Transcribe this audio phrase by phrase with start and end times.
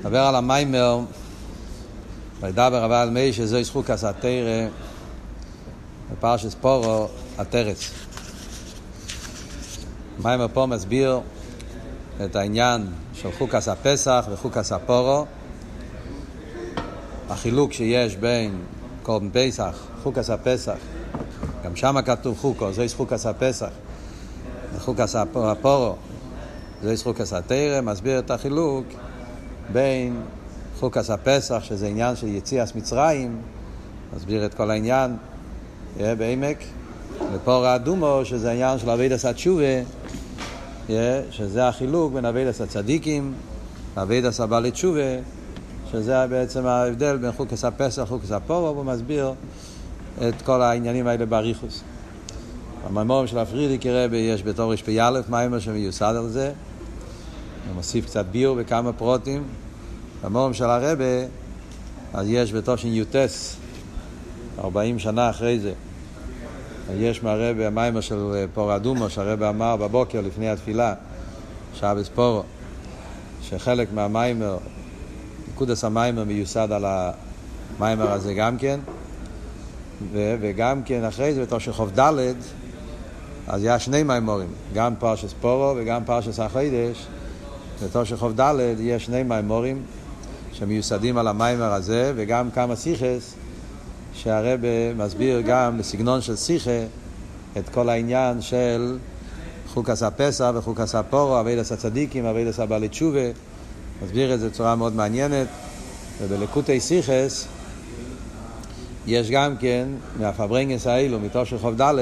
[0.00, 1.00] נדבר על המיימר,
[2.40, 4.66] וידבר על מי שזו זכוק הסתירה,
[6.12, 7.08] בפרשס פורו,
[7.38, 7.90] התרץ.
[10.18, 11.20] המיימר פה מסביר
[12.24, 15.26] את העניין של חוקס הפסח וחוקס הפורו,
[17.28, 18.58] החילוק שיש בין
[19.02, 20.76] קורבן פסח, חוקס הפסח,
[21.64, 23.70] גם שם כתוב חוקו, זה חוקס הפסח,
[24.74, 25.96] וחוקס הפורו,
[26.82, 28.86] זה חוקס התרא, מסביר את החילוק
[29.72, 30.20] בין
[30.80, 33.36] חוקס הפסח, שזה עניין של יציאת מצרים,
[34.16, 35.16] מסביר את כל העניין
[35.96, 36.58] yeah, בעמק,
[37.32, 39.82] ופור האדומו, שזה העניין של אבידס התשובה,
[40.88, 40.90] yeah,
[41.30, 43.34] שזה החילוק בין אבידס הצדיקים
[43.96, 45.00] לאבידס הבעלי תשובה,
[45.92, 49.32] שזה בעצם ההבדל בין חוקס הפסח לחוקס הפורו, והוא מסביר
[50.28, 51.82] את כל העניינים האלה באריכוס.
[52.86, 56.52] הממורים של הפרידיק רבי יש בתור רשפ"א מיימר שמיוסד על זה.
[57.66, 59.42] הוא מוסיף קצת ביור בכמה פרוטים.
[60.24, 61.04] במורים של הרבה,
[62.14, 63.56] אז יש בתוש"י"ס,
[64.58, 65.72] 40 שנה אחרי זה,
[66.96, 70.94] יש מהרבה המיימר של פור אדומו, שהרבה אמר בבוקר לפני התפילה,
[71.74, 72.42] שבס פורו,
[73.42, 74.58] שחלק מהמיימר,
[75.48, 78.80] נקודס המיימר מיוסד על המיימר הזה גם כן,
[80.12, 82.34] ו- וגם כן אחרי זה בתושע חוב ד'
[83.46, 87.06] אז היה שני מימורים, גם פרשס פורו וגם פרשס החיידש,
[87.84, 89.82] בתושע חוב ד' יש שני מימורים
[90.52, 93.34] שמיוסדים על המיימר הזה, וגם כמה סיכס
[94.14, 96.80] שהרבה מסביר גם בסגנון של שיחה
[97.58, 98.98] את כל העניין של
[99.68, 103.20] חוקס הפסח וחוקס הפורו, אבידס הצדיקים, אבידס הבעלי תשובה,
[104.04, 105.46] מסביר את זה בצורה מאוד מעניינת,
[106.22, 107.46] ובלקוטי סיכס
[109.06, 111.94] יש גם כן, מהפברנגס האלו, מתוך של חוב ד',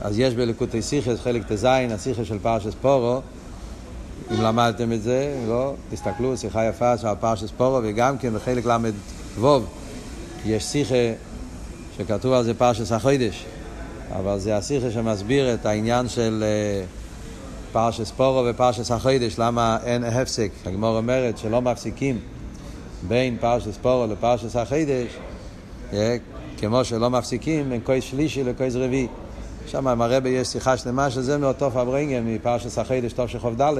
[0.00, 3.20] אז יש בלקוטי סיכס, חלק ט"ז, הסיכס של פרשס פורו,
[4.30, 9.60] אם למדתם את זה, לא, תסתכלו, שיחה יפה של פרשס פורו, וגם כן בחלק ל"ו
[10.46, 10.94] יש שיחה
[11.96, 13.44] שכתוב על זה פרשס החוידש,
[14.18, 16.44] אבל זה השיחה שמסביר את העניין של
[17.72, 20.50] פרשס פורו ופרשס החוידש, למה אין הפסק.
[20.66, 22.18] הגמרא אומרת שלא מפסיקים
[23.08, 25.18] בין פרשס פורו לפרשס החוידש,
[26.58, 29.06] כמו שלא מפסיקים בין כויס שלישי לכויס רביעי.
[29.68, 33.74] שם עם הרבי יש שיחה שלמה שזה מאותו פברנגן מפרשס החידש טוב של חוב ד'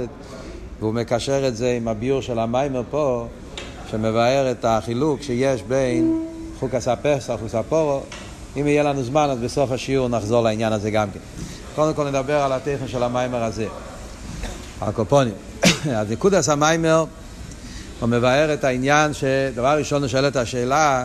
[0.81, 3.27] והוא מקשר את זה עם הביור של המיימר פה
[3.91, 6.25] שמבאר את החילוק שיש בין
[6.59, 8.01] חוקס הפסח וספורו
[8.57, 11.21] אם יהיה לנו זמן אז בסוף השיעור נחזור לעניין הזה גם כן.
[11.75, 13.67] קודם כל נדבר על הטכן של המיימר הזה.
[14.81, 15.35] הקופונים.
[15.99, 17.05] אז נקודס המיימר
[18.01, 21.05] הוא מבאר את העניין שדבר ראשון הוא שואל את השאלה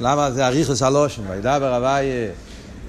[0.00, 2.06] למה זה אריכוס הלושן וידבר אביי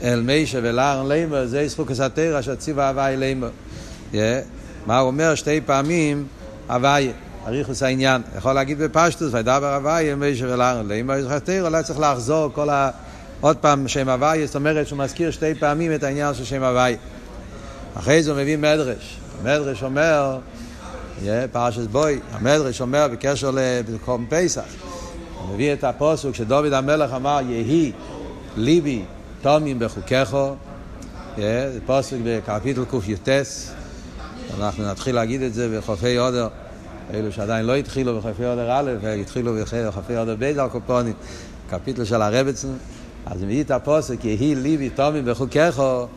[0.04, 3.50] אל מישה ולארן לימר, זה זכוק הסתירה שציווה הוואי לימר.
[4.86, 6.28] מה הוא אומר שתי פעמים
[6.70, 7.12] הוואי,
[7.48, 8.22] אריכוס העניין.
[8.38, 12.70] יכול להגיד בפשטוס, וידבר הוואי אל מישה ולארן לימר, זכוק הסתירה, אולי צריך לחזור כל
[12.70, 12.90] ה...
[13.42, 16.96] עוד פעם שם הוואי, זאת אומרת שהוא מזכיר שתי פעמים את העניין של שם הוואי.
[17.96, 19.18] אחרי זה הוא מביא מדרש.
[19.44, 20.38] מדרש אומר,
[21.52, 23.52] פרשת בוי, המדרש אומר בקשר
[23.90, 24.64] לקום פסח.
[25.36, 27.92] הוא מביא את הפוסוק שדוד המלך אמר, יהי
[28.58, 29.04] ליבי
[29.42, 30.56] תומים בחוקךו,
[31.38, 33.30] זה פוסק בקפיטל קי"ט,
[34.60, 36.48] אנחנו נתחיל להגיד את זה בחופי עודר,
[37.14, 38.92] אלו שעדיין לא התחילו בחופי עודר א',
[39.22, 39.54] התחילו
[39.88, 41.14] בחופי עודר ב' על קופונים,
[41.70, 42.74] קפיטל של הרבצן,
[43.26, 46.08] אז מביא את הפוסק, יהי ליבי תומים בחוקךו,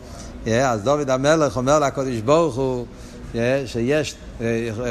[0.47, 2.87] אז דוד המלך אומר לקדוש ברוך הוא,
[3.67, 4.15] שיש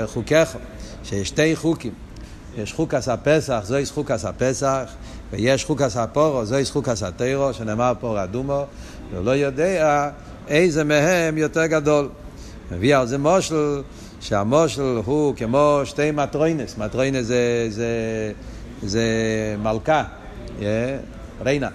[0.05, 0.59] חוקךו,
[1.03, 1.93] שיש שתי חוקים,
[2.57, 4.89] יש חוקס הפסח, זוהי חוקס הפסח,
[5.33, 8.65] ויש חוקס הפורו, זוהי חוקס התירו, שנאמר פור אדומו,
[9.11, 10.09] והוא לא יודע
[10.47, 12.09] איזה מהם יותר גדול.
[12.71, 13.81] מביא על זה מושל,
[14.21, 17.87] שהמושל הוא כמו שתי מטרוינס, מטרוינס זה, זה,
[18.83, 19.05] זה
[19.63, 20.03] מלכה,
[20.59, 20.63] yeah,
[21.43, 21.69] ריינה,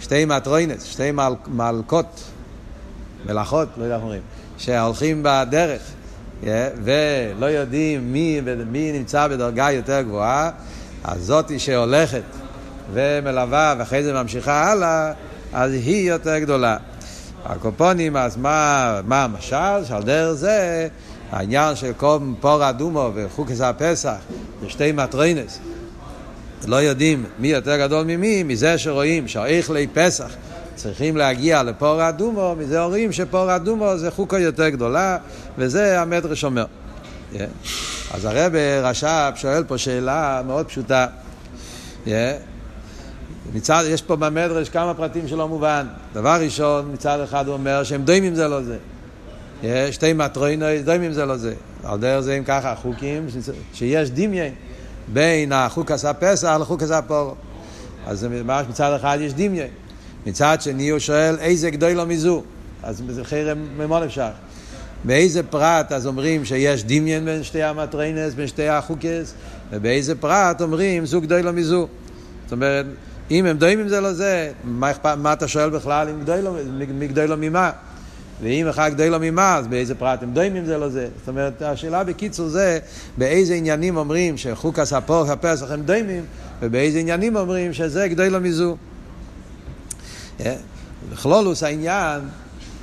[0.00, 2.20] שתי מטרוינס, שתי מל, מלכות,
[3.26, 4.22] מלאכות, לא יודע איך אומרים,
[4.58, 5.82] שהולכים בדרך.
[6.42, 6.46] Yeah,
[6.84, 10.50] ולא יודעים מי, מי נמצא בדרגה יותר גבוהה,
[11.04, 12.22] אז זאתי שהולכת
[12.92, 15.12] ומלווה ואחרי זה ממשיכה הלאה,
[15.52, 16.76] אז היא יותר גדולה.
[17.44, 19.84] הקופונים, אז מה, מה המשל?
[19.84, 20.88] שעל דרך זה
[21.30, 24.16] העניין של כל פור אדומו וחוקס הפסח
[24.60, 25.58] זה שתי מטרינס.
[26.66, 30.30] לא יודעים מי יותר גדול ממי, מזה שרואים שהאיכלי פסח
[30.74, 35.18] צריכים להגיע לפור אדומו, מזה רואים שפור אדומו זה חוקה יותר גדולה,
[35.58, 36.64] וזה המדרש אומר.
[37.32, 37.36] Yeah.
[38.14, 38.52] אז הרב
[38.82, 41.06] רש"ב שואל פה שאלה מאוד פשוטה.
[42.06, 42.10] Yeah.
[43.52, 45.86] מצד, יש פה במדרש כמה פרטים שלא מובן.
[46.12, 48.76] דבר ראשון, מצד אחד הוא אומר שהם דומים זה לא זה.
[49.90, 51.54] שתי מטרוינוי, דומים זה לא זה.
[51.84, 53.26] על דרך זה אם ככה חוקים,
[53.74, 54.54] שיש דמיין
[55.12, 57.34] בין החוקס הפסח לחוקס הפורו.
[58.06, 59.68] אז ממש מצד אחד יש דמיון.
[60.26, 62.42] מצד שני הוא שואל איזה גדולו מזו.
[62.82, 64.30] אז זה חרם ממון אפשר.
[65.04, 69.34] באיזה פרט אז אומרים שיש דמיון בין שתי המטריינס, בין שתי החוקס,
[69.70, 71.88] ובאיזה פרט אומרים זו גדולו מזו.
[72.44, 72.86] זאת אומרת,
[73.30, 76.54] אם הם דומים זה לזה, מה, מה אתה שואל בכלל אם גדולו,
[76.94, 77.70] מי גדולו ממה?
[78.42, 81.08] ואם אחד גדולו ממה, אז באיזה פרט הם דומים זה לזה?
[81.18, 82.78] זאת אומרת, השאלה בקיצור זה,
[83.18, 86.24] באיזה עניינים אומרים שחוקס הפורח הפסח הם דומים,
[86.62, 88.76] ובאיזה עניינים אומרים שזה גדולו מזו.
[91.12, 92.20] בכלולוס העניין,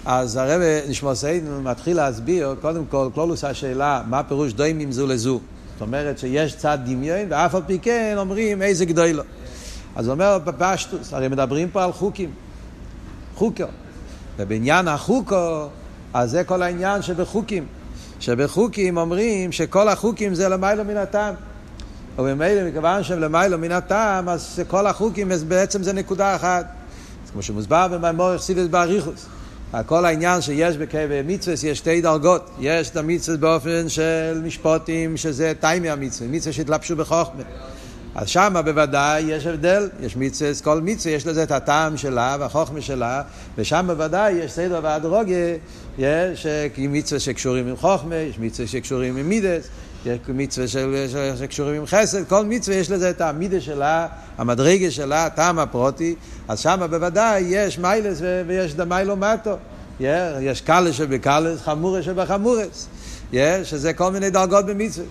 [0.06, 5.40] אז הרב נשמוסיינו מתחיל להסביר, קודם כל, כלולוס השאלה, מה פירוש דוימים זו לזו.
[5.74, 9.24] זאת אומרת שיש צד דמיון, ואף על פי כן אומרים איזה גדולו.
[9.96, 12.32] אז הוא אומר בפשטוס, הרי מדברים פה על חוקים.
[13.36, 13.64] חוקו.
[14.38, 15.68] ובעניין החוקו,
[16.14, 17.66] אז זה כל העניין שבחוקים.
[18.20, 21.34] שבחוקים אומרים שכל החוקים זה למיילו מן הטעם.
[22.18, 26.66] ובמילא מכיוון שהם למיילו מן הטעם, אז כל החוקים בעצם זה נקודה אחת.
[27.34, 29.26] כמו שמוסבר במימור אכסידס באריכוס.
[29.86, 32.50] כל העניין שיש במצווה, יש שתי דרגות.
[32.60, 37.44] יש את המצווה באופן של משפוטים, שזה טיימי המצווה, מצווה שהתלבשו בחוכמה.
[38.16, 42.82] אז שם בוודאי יש הבדל, יש מצווה, כל מצווה יש לזה את הטעם שלה והחוכמה
[42.82, 43.22] שלה,
[43.58, 45.56] ושם בוודאי יש סדר והדרוגיה,
[45.98, 46.48] יש
[46.78, 49.68] מצווה שקשורים עם חוכמה, יש מצווה שקשורים עם מידס,
[50.06, 50.68] יש מצווה
[51.40, 56.16] שקשורים עם חסד, כל מצווה יש לזה את המידה שלה, המדרגה שלה, הטעם הפרוטי,
[56.48, 59.56] אז שם בוודאי יש מיילס ויש דמיילו מטו.
[60.40, 62.88] יש קלס שבקלס, חמורס שבחמורס.
[63.64, 65.06] שזה כל מיני דרגות במצווה.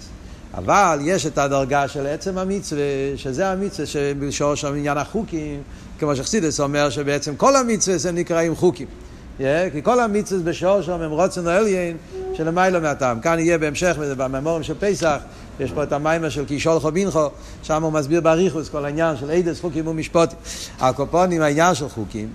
[0.55, 2.83] אבל יש את הדרגה של עצם המצווה,
[3.17, 5.63] שזה המצווה שבשורש עניין החוקים,
[5.99, 8.87] כמו שחסידס אומר שבעצם כל המצווה זה נקראים חוקים.
[9.39, 9.43] Yeah,
[9.73, 11.97] כי כל המצווה בשורש שם הם רוצן העליין
[12.35, 13.21] שלמיילו מהטעם.
[13.21, 15.19] כאן יהיה בהמשך, בממורים של פסח,
[15.61, 17.29] יש פה את המיימר של קישול חובינכו,
[17.63, 20.39] שם הוא מסביר באריכוס כל העניין של עדס חוקים ומשפוטים.
[20.81, 22.29] הקופונים העניין של חוקים.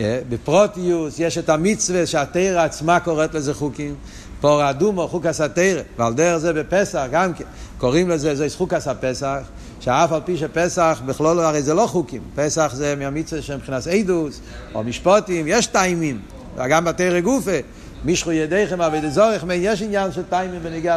[0.00, 3.94] Yeah, בפרוטיוס יש את המצווה שהתרא עצמה קוראת לזה חוקים.
[4.40, 7.44] פור אדומו, חוקס התרא, ועל דרך זה בפסח גם כן,
[7.78, 9.38] קוראים לזה, זה חוקס הפסח,
[9.80, 14.40] שאף על פי שפסח בכלול הרי זה לא חוקים, פסח זה מהמצווה שמבחינת עדוס,
[14.74, 16.20] או משפוטים, יש טיימים,
[16.56, 17.58] וגם בתרא גופה,
[18.04, 20.96] מישכו ידיכם עבד זורך, יש עניין של טיימים בנגיעה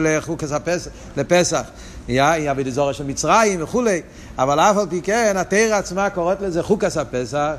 [0.00, 1.62] לחוקס הפסח, לפסח,
[2.08, 4.02] עבד זורך של מצרים וכולי,
[4.38, 7.52] אבל אף על פי כן, התרא עצמה קוראת לזה חוקס הפסח,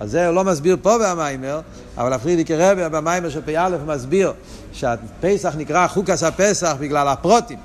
[0.00, 1.60] אז זה לא מסביר פה במיימר,
[1.98, 4.32] אבל הפרידיקי רבי במיימר של פ"א מסביר
[4.72, 7.58] שהפסח נקרא חוקס הפסח בגלל הפרוטים.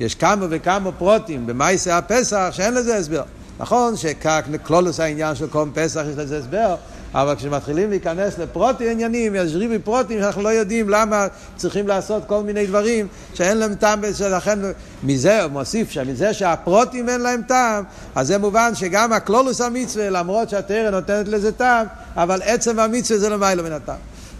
[0.00, 3.22] יש כמה וכמה פרוטים במייסי הפסח שאין לזה הסבר.
[3.58, 6.74] נכון שכלולוס העניין של קום פסח יש לזה הסבר,
[7.14, 11.26] אבל כשמתחילים להיכנס לפרוטים עניינים, יש ריבי פרוטים שאנחנו לא יודעים למה
[11.56, 14.58] צריכים לעשות כל מיני דברים שאין להם טעם, ולכן
[15.02, 20.50] מזה הוא מוסיף שמזה שהפרוטים אין להם טעם, אז זה מובן שגם הכלולוס המצווה, למרות
[20.50, 21.86] שהתרא נותנת לזה טעם,
[22.16, 23.96] אבל עצם המצווה זה למיילו מן הטעם.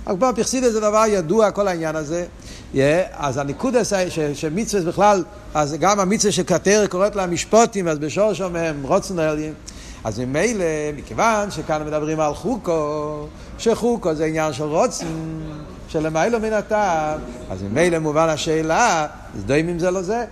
[0.07, 2.25] רק פה פרסידס זה דבר ידוע, כל העניין הזה.
[2.75, 2.77] Yeah,
[3.17, 5.25] אז הניקוד הזה, שמצווה בכלל,
[5.55, 9.55] אז גם המצווה שקטר קוראת לה משפוטים, אז בשור שם הם רוצן העליין.
[10.05, 10.65] אז ממילא,
[10.97, 13.27] מכיוון שכאן מדברים על חוקו,
[13.59, 15.07] שחוקו זה עניין של רוצן,
[15.89, 17.19] שלמיילו מן הטעם,
[17.51, 19.07] אז ממילא מובן השאלה,
[19.37, 20.25] אז דומים זה לא זה.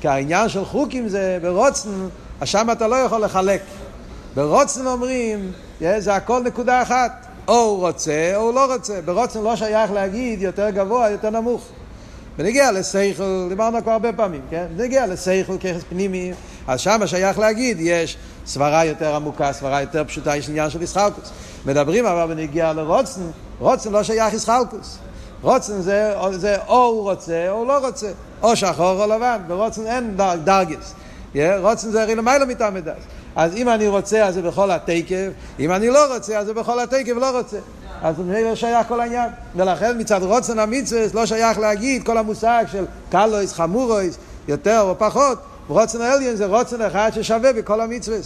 [0.00, 1.90] כי העניין של חוקים זה ברוצן,
[2.40, 3.62] אז שם אתה לא יכול לחלק.
[4.34, 7.26] ברוצן אומרים, זה הכל נקודה אחת.
[7.48, 9.00] או הוא רוצה או הוא לא רוצה.
[9.04, 11.68] ברוצן לא שייך להגיד יותר גבוה, יותר נמוך.
[12.38, 14.66] ונגיע לסייכל, דיברנו כבר הרבה פעמים, כן?
[14.76, 16.32] נגיע לסייכל ככס פנימי,
[16.66, 21.30] אז שם שייך להגיד, יש סברה יותר עמוקה, סברה יותר פשוטה, יש עניין של ישחלקוס.
[21.66, 23.20] מדברים אבל בנגיע לרוצן,
[23.58, 24.98] רוצן לא שייך ישחלקוס.
[25.42, 28.08] רוצן זה, זה או הוא רוצה או לא רוצה,
[28.42, 30.94] או שחור או לבן, ברוצן אין דרגס.
[31.34, 33.02] רוצן זה הרי למעלה מטעם דס.
[33.36, 35.28] אז אם אני רוצה אז זה בכל התקף,
[35.60, 37.58] אם אני לא רוצה אז זה בכל התקף ולא רוצה.
[38.02, 39.30] אז זה לא שייך כל העניין.
[39.56, 44.18] ולכן מצד רוצן המצווה לא שייך להגיד כל המושג של קלויס, חמורויס,
[44.48, 45.38] יותר או פחות.
[45.70, 48.18] רוצן העליון זה רוצן אחד ששווה בכל המצווה.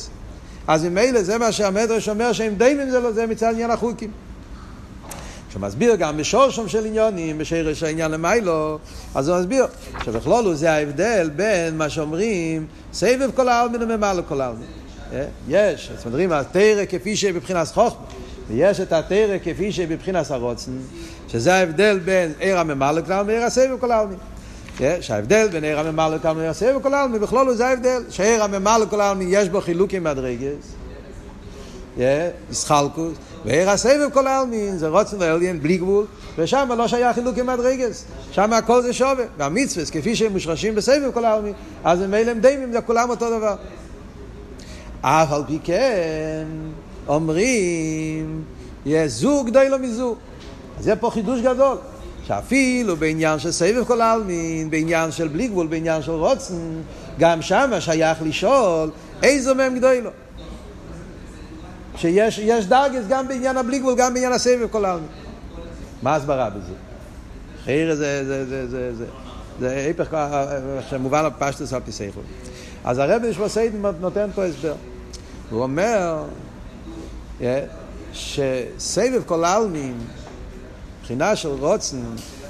[0.68, 4.10] אז ממילא זה מה שהמדרש אומר שהם דיימים זה לא זה מצד עניין החוקים.
[5.52, 8.78] שמסביר גם בשורשום של עניונים, בשרש העניין למיילו,
[9.14, 9.66] אז הוא מסביר
[10.04, 14.66] שבכלולו זה ההבדל בין מה שאומרים סבב כל העלמין וממלא כל העלמין.
[15.48, 18.04] יש, אז מדברים על תרא כפי שבבחינת חוכמה,
[18.48, 20.72] ויש את התרא כפי שבבחינת הרוצן,
[21.28, 24.18] שזה ההבדל בין עיר הממלא כלל ועיר הסבב כל העלמין.
[25.00, 29.00] שההבדל בין עיר הממלא כלל ועיר הסבב כל העלמין, בכלולו זה ההבדל, שעיר הממלא כל
[29.00, 30.74] העלמין יש בו חילוקים מדרגס,
[32.50, 33.12] ישחלקוס,
[33.44, 36.06] ועיר הסבב כל העלמין זה רוצן העליין בלי גבול,
[36.38, 41.10] ושם לא שייך חילוק עם מדרגס, שם הכל זה שווה, והמצווה, כפי שהם מושרשים בסבב
[41.14, 41.52] כל העלמין,
[41.84, 43.56] אז הם דיימים, זה כולם אותו דבר.
[45.00, 46.44] אף על פי כן,
[47.08, 48.42] אומרים,
[48.86, 50.16] יש זוג גדולו מזוג.
[50.78, 51.76] אז זה פה חידוש גדול.
[52.26, 56.54] שאפילו בעניין של סבב כל העלמין, בעניין של בלי גבול, בעניין של רוצן,
[57.18, 58.90] גם שם שייך לשאול
[59.22, 60.10] איזו מהם גדולו.
[61.96, 65.08] שיש דרגס גם בעניין הבלי גבול, גם בעניין הסבב כל העלמין.
[66.02, 66.72] מה ההסברה בזה?
[67.64, 69.04] חייר זה, זה, זה, זה, זה,
[69.60, 70.16] זה היפך
[70.90, 71.92] שמובן לפשטוס על פי.
[72.84, 74.74] אז הרב נשמע נותן פה הסבר.
[75.50, 76.24] הוא אומר
[78.12, 79.98] שסבב כל העלמין
[81.04, 81.96] מבחינה של רוצן,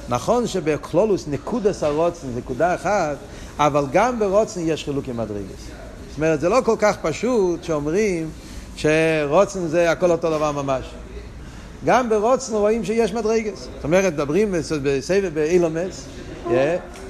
[0.08, 3.16] נכון שבכלולוס נקודס הרוצן נקודה אחת,
[3.58, 5.60] אבל גם ברוצן יש חילוק עם מדרגס.
[6.08, 8.30] זאת אומרת, זה לא כל כך פשוט שאומרים
[8.76, 10.90] שרוצן זה הכל אותו דבר ממש.
[11.84, 13.68] גם ברוצן רואים שיש מדרגס.
[13.74, 16.06] זאת אומרת, מדברים בסבב באילומס,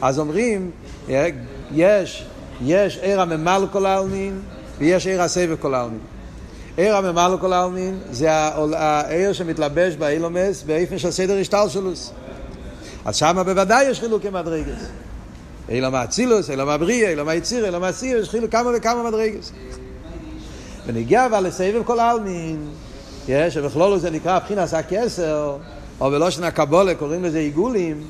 [0.01, 0.71] אז אומרים,
[1.73, 2.25] יש,
[2.65, 4.41] יש עיר הממל כל העלמין
[4.79, 6.14] ויש עיר הסבב כל העלמין.
[6.77, 12.13] עיר הממלא כל העלמין זה העיר שמתלבש באילומס באיפן של סדר השטלשלוס.
[13.05, 14.89] אז שם בוודאי יש חילוקי מדרגס.
[15.69, 19.53] אילום האצילוס, אילום הבריאה, אילום היציר, אילום הסיר, יש חילוק כמה וכמה מדרגס.
[20.87, 22.69] ונגיע אבל לסבב כל העלמין,
[23.27, 25.57] שבכלולו זה נקרא בחינס הכסר,
[26.01, 28.03] או בלושן הקבולה קוראים לזה עיגולים,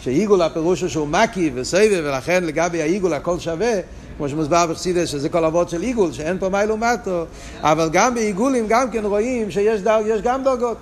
[0.00, 3.72] שעיגול הפירוש הוא שהוא מקי וסבב, ולכן לגבי העיגול הכל שווה,
[4.16, 7.24] כמו שמוסבר בחסידס, שזה כל אבות של עיגול, שאין פה מיילו מטו,
[7.60, 10.76] אבל גם בעיגולים גם כן רואים שיש דרג, יש גם דרגות.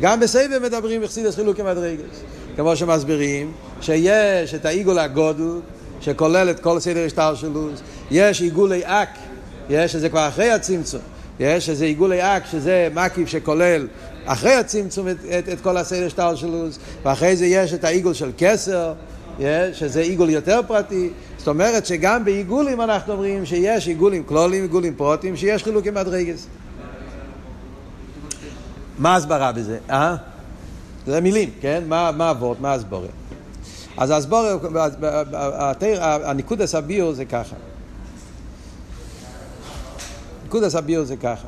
[0.00, 2.20] גם בסבב מדברים בחסידס חילוק מדרגס.
[2.56, 5.60] כמו שמסבירים, שיש את העיגול הגודל,
[6.00, 7.68] שכולל את כל סדר השטר שלו,
[8.10, 9.08] יש עיגולי אק,
[9.70, 11.00] יש שזה כבר אחרי הצמצום,
[11.40, 13.86] יש איזה עיגולי אק, שזה מקיף שכולל
[14.24, 16.66] אחרי הצמצום את, את, את כל הסדר שטר שלו,
[17.04, 18.92] ואחרי זה יש את העיגול של כסר,
[19.72, 25.36] שזה עיגול יותר פרטי, זאת אומרת שגם בעיגולים אנחנו אומרים שיש עיגולים כלולים, עיגולים פרוטים,
[25.36, 26.46] שיש חילוקים מדרגס.
[28.98, 29.78] מה ההסברה בזה?
[29.90, 30.16] אה?
[31.06, 31.82] זה מילים, כן?
[31.88, 33.08] מה, אבות, מה הסבורה?
[33.96, 34.56] אז הסבורה,
[36.02, 37.56] הניקוד הסביר זה ככה.
[40.42, 41.46] ניקוד הסביר זה ככה.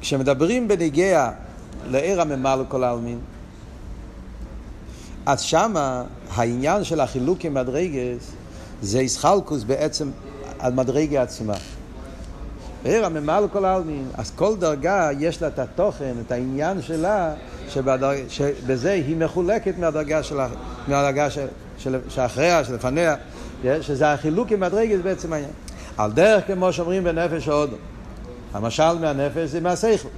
[0.00, 1.30] כשמדברים בניגיע
[1.90, 3.18] לעיר הממלא כל העלמין,
[5.28, 8.32] אז שמה העניין של החילוק עם מדרגס
[8.82, 10.10] זה איסחלקוס בעצם
[10.58, 11.54] על מדרגה עצמה.
[12.82, 17.34] בעיר הממל כל העלמין, אז כל דרגה יש לה את התוכן, את העניין שלה,
[17.68, 20.38] שבדרג, שבזה היא מחולקת מהדרגה, של,
[20.88, 21.46] מהדרגה של,
[21.78, 23.14] של, שאחריה, שלפניה,
[23.80, 25.52] שזה החילוק עם מדרגס בעצם העניין.
[25.96, 27.76] על דרך כמו שאומרים בנפש ההודו.
[28.54, 30.08] המשל מהנפש זה מהסייכל.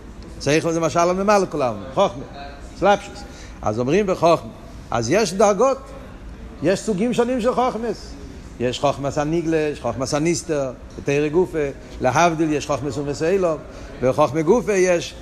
[0.41, 2.25] סייכל זה משל על ממל כל העלמין, חוכמה,
[2.79, 3.23] סלפשוס.
[3.63, 4.60] אז אומרים בחוכמה.
[4.91, 5.79] אז יש דרגות,
[6.63, 8.13] יש סוגים שונים של חוכמס.
[8.61, 11.59] יש חוכמס הניגלה, יש חוכמס הניסטר, בתרא גופה,
[12.01, 13.59] להבדיל יש חוכמס ומסיילום,
[14.03, 15.15] בחוכמה גופה יש,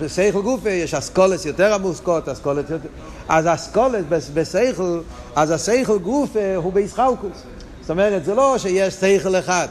[0.00, 2.88] בסייכל גופה יש אסכולס יותר עמוסקות, אסכולס יותר...
[3.28, 4.04] אז אסכולס
[4.34, 5.00] בסייכל,
[5.36, 7.42] אז הסייכל גופה הוא בישחלקוס.
[7.80, 9.68] זאת אומרת, זה לא שיש סייכל אחד,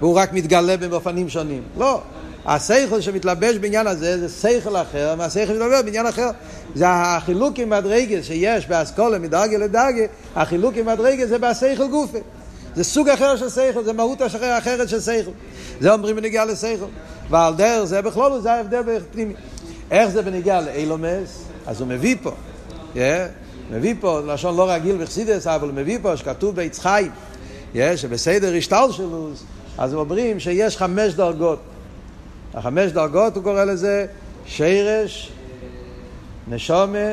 [0.00, 1.62] והוא רק מתגלה באופנים שונים.
[1.78, 2.00] לא.
[2.46, 6.30] השכל שמתלבש בעניין הזה זה שכל אחר מהשכל שמתלבש בעניין אחר.
[6.74, 10.04] זה החילוק עם מדרגה שיש באסכולה מדרגה לדרגה,
[10.36, 12.18] החילוק עם מדרגה זה בהשכל גופה.
[12.76, 15.30] זה סוג אחר של שכל, זה מהות אחרת של שכל.
[15.80, 16.86] זה אומרים בנגיעה לשכל.
[17.30, 19.34] ועל דרך זה בכלול זה ההבדל בפנימי.
[19.90, 21.44] איך זה בנגיעה לאילומס?
[21.66, 22.32] אז הוא מביא פה.
[22.94, 22.98] Yeah,
[23.70, 27.10] מביא פה, לשון לא רגיל בחסידס, אבל מביא פה שכתוב בעץ חיים,
[27.74, 29.28] yeah, שבסדר השתל שלו,
[29.78, 31.58] אז אומרים שיש חמש דרגות.
[32.54, 34.06] החמש דרגות הוא קורא לזה
[34.46, 35.32] שרש,
[36.48, 37.08] נשומה,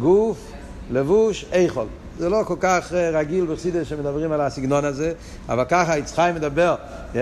[0.00, 0.52] גוף,
[0.90, 1.86] לבוש, איכול.
[2.18, 5.12] זה לא כל כך אה, רגיל בחסידס שמדברים על הסגנון הזה,
[5.48, 6.74] אבל ככה יצחיים מדבר,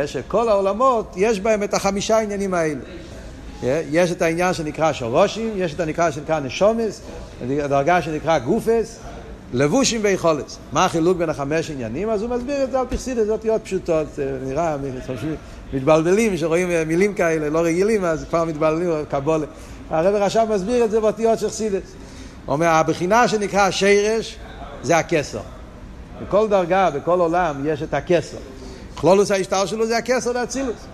[0.07, 2.81] שכל העולמות יש בהם את החמישה עניינים האלה.
[3.63, 7.01] יש את העניין שנקרא שורשים, יש את הנקרא שנקרא נשומס,
[7.43, 8.99] הדרגה שנקרא גופס,
[9.53, 10.59] לבושים ויכולס.
[10.73, 12.11] מה החילוק בין החמש עניינים?
[12.11, 14.77] אז הוא מסביר את זה על פרסידס, זה אותיות פשוטות, אה, נראה,
[15.73, 19.47] מתבלבלים, שרואים מילים כאלה, לא רגילים, אז כבר מתבלבלים, קבולה.
[19.91, 21.93] הרב רש"ב מסביר את זה באותיות של חסידס.
[22.47, 24.37] הוא אומר, הבחינה שנקרא שרש
[24.83, 25.41] זה הכסר.
[26.23, 28.37] בכל דרגה, בכל עולם, יש את הכסר.
[28.95, 30.87] כלולוס ההשתר שלו זה הכסר לאצילוס.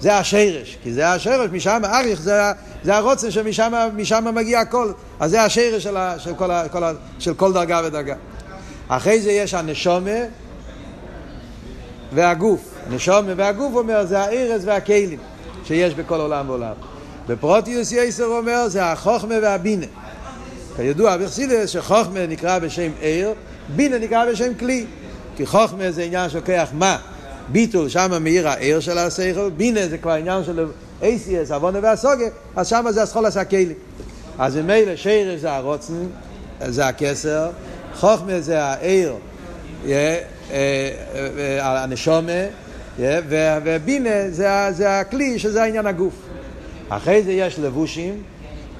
[0.00, 2.52] זה השרש, כי זה השרש, משם אריך, זה,
[2.84, 4.92] זה הרוצן שמשם מגיע הכל.
[5.20, 8.14] אז זה השרש של, ה, של, כל, ה, כל ה, של כל דרגה ודרגה.
[8.88, 10.10] אחרי זה יש הנשומה
[12.12, 12.60] והגוף.
[12.86, 15.18] הנשומה והגוף אומר זה הארז והכלים
[15.64, 16.74] שיש בכל עולם ועולם.
[17.28, 19.86] בפרוטיוס יסר אומר זה החוכמה והבינה.
[20.76, 23.34] כידוע בחסידס שחוכמה נקרא בשם עיר,
[23.76, 24.86] בינה נקרא בשם כלי.
[25.36, 26.98] כי חוכמה זה עניין שלוקח מה?
[27.52, 30.66] ביטול, שם מאיר העיר של השכל, בינה זה כבר עניין של
[31.02, 32.24] אייסיאס, עוונה והסוגה,
[32.56, 33.74] אז שם זה הסחול עשה כלי.
[34.38, 36.06] אז ממילא שרש זה הרוצן,
[36.66, 37.50] זה הכסר,
[37.94, 39.14] חוכמה זה העיר,
[39.86, 40.18] אה,
[40.50, 42.42] אה, הנשומה,
[43.38, 44.30] ובינה
[44.70, 46.14] זה הכלי שזה העניין הגוף.
[46.88, 48.22] אחרי זה יש לבושים,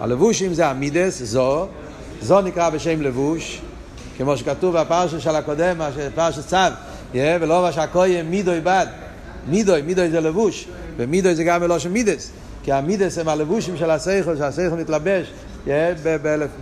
[0.01, 1.67] הלבושים זה המידס, זו,
[2.23, 3.61] זו נקרא בשם לבוש,
[4.17, 5.81] כמו שכתוב בפרשה של הקודם,
[6.15, 6.57] פרשת צו,
[7.15, 8.87] ולא מה שהקוים מידוי בד,
[9.47, 12.31] מידוי, מידוי זה לבוש, ומידוי זה גם מלושן מידס,
[12.63, 15.33] כי המידס הם הלבושים של השכל, שהשכל מתלבש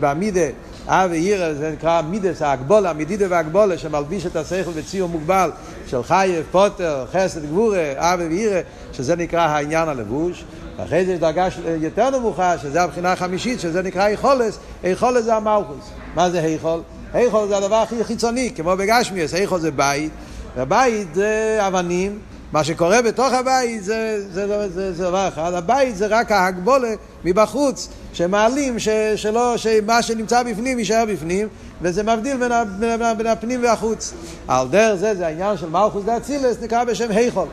[0.00, 0.40] בעמידה,
[0.88, 5.50] אה ועיר, זה נקרא מידס, ההגבולה, מדידה והגבולה, שמלביש את השכל בציור מוגבל
[5.86, 8.60] של חייב, פוטר, חסד, גבורה, אה ועירה,
[8.92, 10.44] שזה נקרא העניין הלבוש.
[10.76, 11.48] ואחרי זה יש דרגה
[11.80, 15.90] יותר נמוכה, שזה הבחינה החמישית, שזה נקרא איכולס, איכולס זה המלכוס.
[16.14, 16.80] מה זה איכול?
[17.14, 20.12] איכול זה הדבר הכי חיצוני, כמו בגשמיאס, איכול זה בית,
[20.56, 22.18] ובית זה אבנים,
[22.52, 26.94] מה שקורה בתוך הבית זה, זה, זה, זה, זה דבר אחד, הבית זה רק ההגבולה
[27.25, 31.48] מבחוץ, שמעלים ש, שלא, שמה שנמצא בפנים יישאר בפנים,
[31.82, 34.14] וזה מבדיל בין, בין, בין הפנים והחוץ.
[34.48, 37.48] על דרך זה, זה העניין של מלכוס דאצילס, נקרא בשם היכול.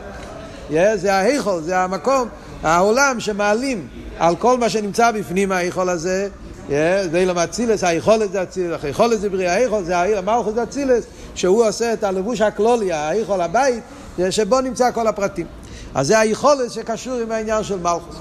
[0.70, 2.28] Yeah, זה ההיכול, זה המקום,
[2.62, 3.86] העולם שמעלים
[4.18, 6.28] על כל מה שנמצא בפנים ההיכול הזה,
[6.68, 11.04] זה לא מאצילס, היכולת זה אצילס, היכולת זה בריאה, היכול זה המלכוס אצילס,
[11.34, 13.82] שהוא עושה את הלבוש הכלולי, ההיכול הבית,
[14.30, 15.46] שבו נמצא כל הפרטים.
[15.94, 18.16] אז זה היכולת שקשור עם העניין של מלכוס.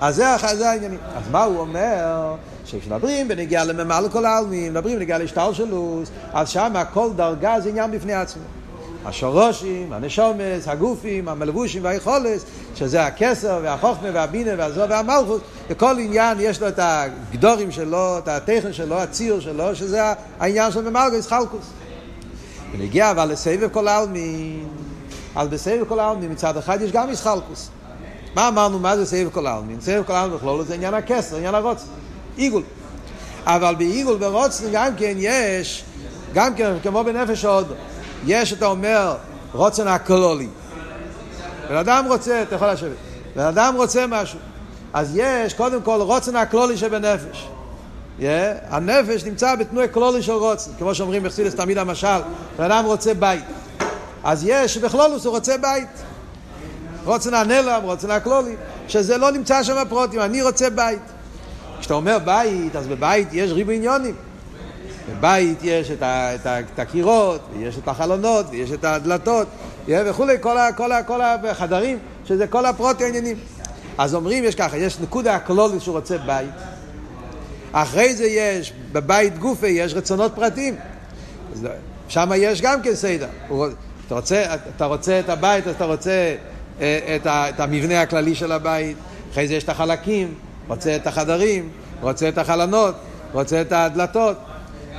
[0.00, 0.24] אז זה,
[0.54, 0.98] זה העניינים.
[1.16, 2.34] אז מה הוא אומר?
[2.64, 8.14] שכשמדברים בנגיעה לממלא כל העלמין, מדברים בנגיעה להשתלשלוס, אז שם כל דרגה זה עניין בפני
[8.14, 8.42] עצמו.
[9.04, 12.44] השרושים, הנשומס, הגופים, המלבושים והיכולס,
[12.74, 18.72] שזה הכסר והחוכמה והבינה והזו והמלכות, וכל עניין יש לו את הגדורים שלו, את הטכן
[18.72, 20.02] שלו, הציר שלו, שזה
[20.40, 21.66] העניין של ממלגוס חלקוס.
[22.72, 24.68] ונגיע אבל לסבב כל העלמין,
[25.36, 27.70] אז בסבב כל העלמין מצד אחד יש גם ישחלקוס.
[28.34, 29.80] מה אמרנו, מה זה סבב כל העלמין?
[29.80, 31.86] סבב כל העלמין בכלול זה עניין הכסר, עניין הרוצן,
[32.36, 32.62] עיגול.
[33.46, 35.84] אבל בעיגול ורוצן גם כן יש,
[36.34, 37.74] גם כן, כמו בנפש ההודו.
[38.26, 39.16] יש, אתה אומר,
[39.52, 40.48] רוצן הכלולי.
[41.68, 42.96] בן אדם רוצה, אתה יכול לשבת,
[43.36, 44.38] בן אדם רוצה משהו.
[44.92, 47.48] אז יש, קודם כל, רוצן הכלולי שבנפש.
[48.20, 48.22] Yeah,
[48.68, 52.20] הנפש נמצא בתנועי כלולי של רוצן, כמו שאומרים בחסידס תמיד המשל,
[52.58, 53.44] בן אדם רוצה בית.
[54.24, 55.88] אז יש, בכלולוס הוא רוצה בית.
[57.04, 58.54] רוצן הנלם, רוצן הכלולי,
[58.88, 61.00] שזה לא נמצא שם פרוטים, אני רוצה בית.
[61.80, 64.14] כשאתה אומר בית, אז בבית יש ריבו עניונים.
[65.10, 69.48] בבית יש את, ה, את, ה, את הקירות, ויש את החלונות, ויש את הדלתות,
[69.88, 73.36] וכולי, כל, ה, כל, ה, כל החדרים, שזה כל הפרוט העניינים.
[73.98, 76.50] אז אומרים, יש ככה, יש נקודה הכלולית שהוא רוצה בית.
[77.72, 80.76] אחרי זה יש, בבית גופי יש רצונות פרטיים.
[82.08, 83.28] שם יש גם כן סדר.
[84.06, 84.44] אתה רוצה,
[84.76, 86.34] אתה רוצה את הבית, אז אתה רוצה
[86.80, 88.96] אה, את, ה, את המבנה הכללי של הבית.
[89.32, 90.34] אחרי זה יש את החלקים,
[90.68, 91.68] רוצה את החדרים,
[92.00, 92.94] רוצה את החלונות,
[93.32, 94.36] רוצה את הדלתות.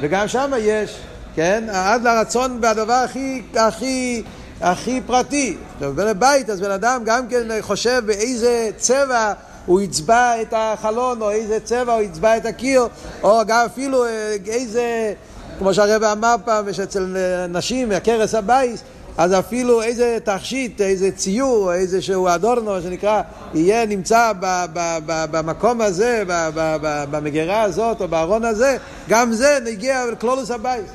[0.02, 1.00] וגם שם יש,
[1.36, 4.24] כן, עד לרצון בדבר הכי, הכי,
[4.62, 5.58] הכי פרטי.
[5.80, 9.34] בבית, אז בן אדם גם כן חושב באיזה צבע
[9.66, 12.88] הוא יצבע את החלון, או איזה צבע הוא יצבע את הקיר,
[13.24, 15.14] או גם אפילו אה, איזה,
[15.60, 17.18] כמו שהרבא אמר פעם, יש אצל
[17.50, 18.84] נשים, הכרס הבייס,
[19.18, 23.22] אז אפילו איזה תכשיט, איזה ציור, איזה שהוא אדורנו, שנקרא,
[23.54, 28.78] יהיה נמצא ב, ב, ב, במקום הזה, ב, ב, ב, במגירה הזאת או בארון הזה,
[29.10, 30.86] גם זה נגיע לקלולוס הבייס.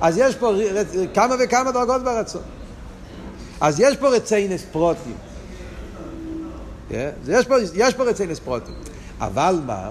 [0.00, 0.52] אז יש פה
[1.14, 2.42] כמה וכמה דרגות ברצון.
[3.60, 5.14] אז יש פה רציינס פרוטים.
[7.28, 8.74] יש פה, יש פה רציינס פרוטים.
[9.20, 9.90] אבל מה?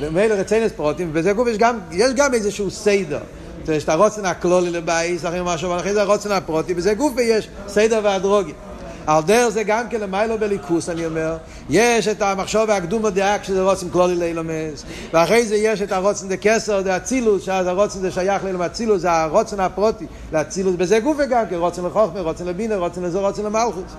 [0.00, 3.20] ומילא רציינס פרוטים, ובזה גוף יש גם, יש גם איזשהו סדר.
[3.72, 7.48] יש את הרוצן הכלולי לבייס, אחרי משהו, אבל אחרי זה הרוצן הפרוטי, וזה גוף ויש
[7.68, 8.52] סדר והדרוגי.
[9.06, 11.36] על דרך זה גם כן למיילו בליכוס, אני אומר,
[11.70, 16.82] יש את המחשוב והקדום הדעה כשזה רוצן כלולי לאילומס, ואחרי זה יש את הרוצן דקסר,
[16.82, 21.44] זה אצילוס, שאז הרוצן זה שייך לאילום אצילוס, זה הרוצן הפרוטי לאצילוס, בזה גוף גם
[21.50, 23.92] כן, רוצן לחוכמה, רוצן לבינה, רוצן לזו, רוצן למלכוס.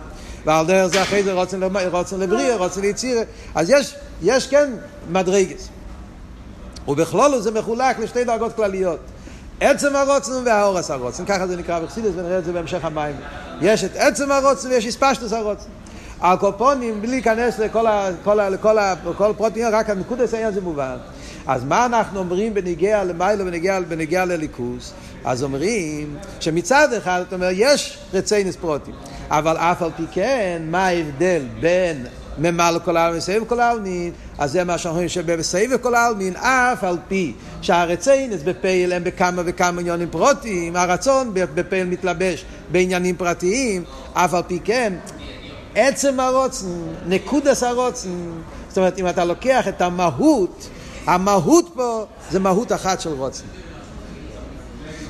[0.45, 1.59] ועל דרך זה אחרי זה רוצן,
[1.91, 3.21] רוצן לבריאה, רוצן ליצירה,
[3.55, 4.71] אז יש, יש כן
[5.11, 5.69] מדרגס.
[6.87, 8.99] ובכלולו זה מחולק לשתי דרגות כלליות.
[9.59, 13.15] עצם הרוצן והאורס הרוצן, ככה זה נקרא בחסידס ונראה את זה בהמשך המים.
[13.61, 15.69] יש את עצם הרוצן ויש הספשטוס הרוצן.
[16.21, 19.31] הקופונים, בלי להיכנס לכל, ה, כל ה, כל
[19.71, 20.97] רק הנקודס העניין זה מובן.
[21.47, 24.93] אז מה אנחנו אומרים בניגיע למיילו ובניגיע בניגיע לליכוס?
[25.25, 28.93] אז אומרים שמצד אחד, זאת אומרת, יש רציינס פרוטים,
[29.29, 32.05] אבל אף על פי כן, מה ההבדל בין
[32.39, 36.83] ממלא כל העלמין, סבב כל העלמין, אז זה מה שאנחנו אומרים שבסבב כל העלמין, אף
[36.83, 44.33] על פי שהרציינס בפייל הם בכמה וכמה עניינים פרוטיים, הרצון בפייל מתלבש בעניינים פרטיים, אף
[44.33, 44.93] על פי כן,
[45.75, 46.67] עצם הרוצן,
[47.07, 48.09] נקודס הרוצן,
[48.69, 50.69] זאת אומרת, אם אתה לוקח את המהות,
[51.05, 53.45] המהות פה זה מהות אחת של רוצן.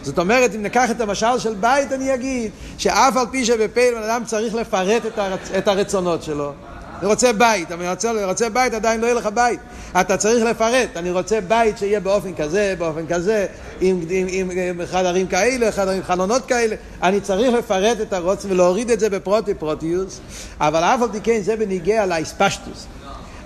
[0.02, 4.04] זאת אומרת, אם ניקח את המשל של בית, אני אגיד שאף על פי שבפעיל בן
[4.04, 5.52] אדם צריך לפרט את, הרצ...
[5.58, 6.54] את הרצונות שלו.
[7.00, 9.60] אני רוצה בית, אני רוצה, רוצה בית, עדיין לא יהיה לך בית.
[10.02, 13.46] אתה צריך לפרט, אני רוצה בית שיהיה באופן כזה, באופן כזה,
[13.82, 16.76] עם, עם, עם, עם חדרים כאלה, חדרים, חלונות כאלה.
[17.04, 20.20] אני צריך לפרט את הרוצן ולהוריד את זה בפרוטי פרוטיוס,
[20.60, 22.86] אבל אף על פי כן זה בניגיע לאספשטוס.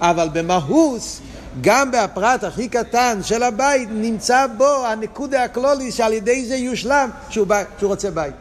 [0.02, 1.22] אבל במהוס
[1.62, 7.48] גם בפרט הכי קטן של הבית נמצא בו הנקודה הקלולי שעל ידי זה יושלם שהוא,
[7.48, 8.34] בא, שהוא רוצה בית.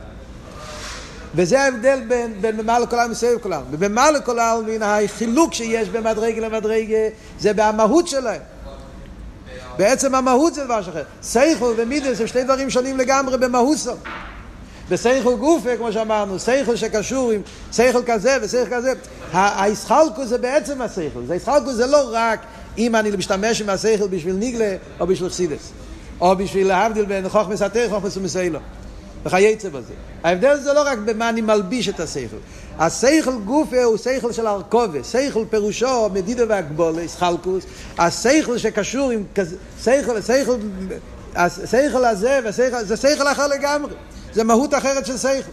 [1.35, 2.57] וזה ההבדל בין, בין
[2.90, 3.75] כל העלמין מסביב כל העלמין.
[3.75, 7.09] ובמעלה כל העלמין החילוק שיש בין מדרגה למדרגה
[7.40, 8.40] זה במהות שלהם.
[9.79, 11.03] בעצם המהות זה דבר אחר.
[11.23, 13.92] סייכל ומידס הם שני דברים שונים לגמרי במהוסו.
[14.88, 17.40] בסייכל גופה, כמו שאמרנו, סייכל שקשור עם
[17.73, 18.92] סייכל כזה וסייכל כזה.
[19.33, 21.21] הישחלקו זה בעצם הסייכל.
[21.29, 22.40] הישחלקו זה לא רק
[22.79, 25.71] אם אני משתמש עם השכל בשביל ניגלה או בשביל חסידס,
[26.21, 28.59] או בשביל להבדיל בין חוכמס התר חוכמס ומסיילו.
[29.25, 29.93] וכייצא בזה.
[30.25, 32.37] ההבדל זה לא רק במה אני מלביש את השכל.
[32.79, 37.65] השכל גופה הוא שכל של ארכובה, שכל פירושו מדידה והגבולה, סחלקוס,
[37.99, 39.25] השכל שקשור עם
[39.85, 40.57] שכל, שכל,
[41.35, 43.95] השכל הזה, והשכל, זה שכל אחר לגמרי,
[44.33, 45.51] זה מהות אחרת של שכל.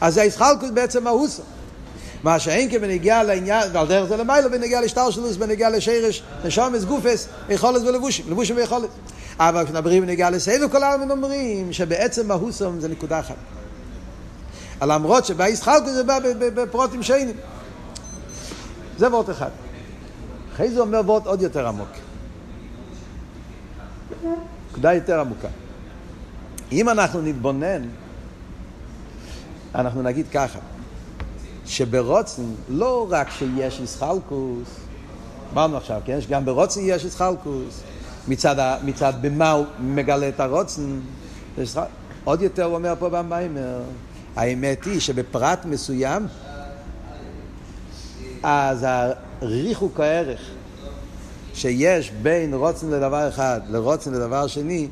[0.00, 1.42] אז הישחלקוס בעצם מהוסו.
[2.22, 7.28] מה שאין כבנגיע לעניין, ועל דרך זה למיילו בנגיע לשטר שלוס, בנגיע לשרש, נשומס, גופס,
[7.48, 8.88] יכולת ולבושים, לבושים ויכולת.
[9.38, 13.34] אבל כשנדברים בנגיע לסבב כל העלמין אומרים שבעצם מהוסום זה נקודה אחת.
[14.82, 17.36] למרות שבאיסחלקו זה בא בפרוטים שיינים.
[18.98, 19.50] זה וורט אחד.
[20.54, 21.88] אחרי זה אומר וורט עוד יותר עמוק.
[24.70, 25.48] נקודה יותר עמוקה.
[26.72, 27.82] אם אנחנו נתבונן,
[29.74, 30.58] אנחנו נגיד ככה,
[31.66, 34.68] שברוצן לא רק שיש איסחלקוס,
[35.52, 36.20] אמרנו עכשיו, כן?
[36.20, 37.82] שגם ברוצן יש איסחלקוס,
[38.28, 41.00] מצד, מצד במה הוא מגלה את הרוצן,
[42.24, 43.80] עוד יותר הוא אומר פה במיימר,
[44.36, 46.26] האמת היא שבפרט מסוים,
[48.42, 48.86] אז
[49.42, 50.40] הריחוק הערך
[51.54, 54.88] שיש בין רוצן לדבר אחד לרוצן לדבר שני,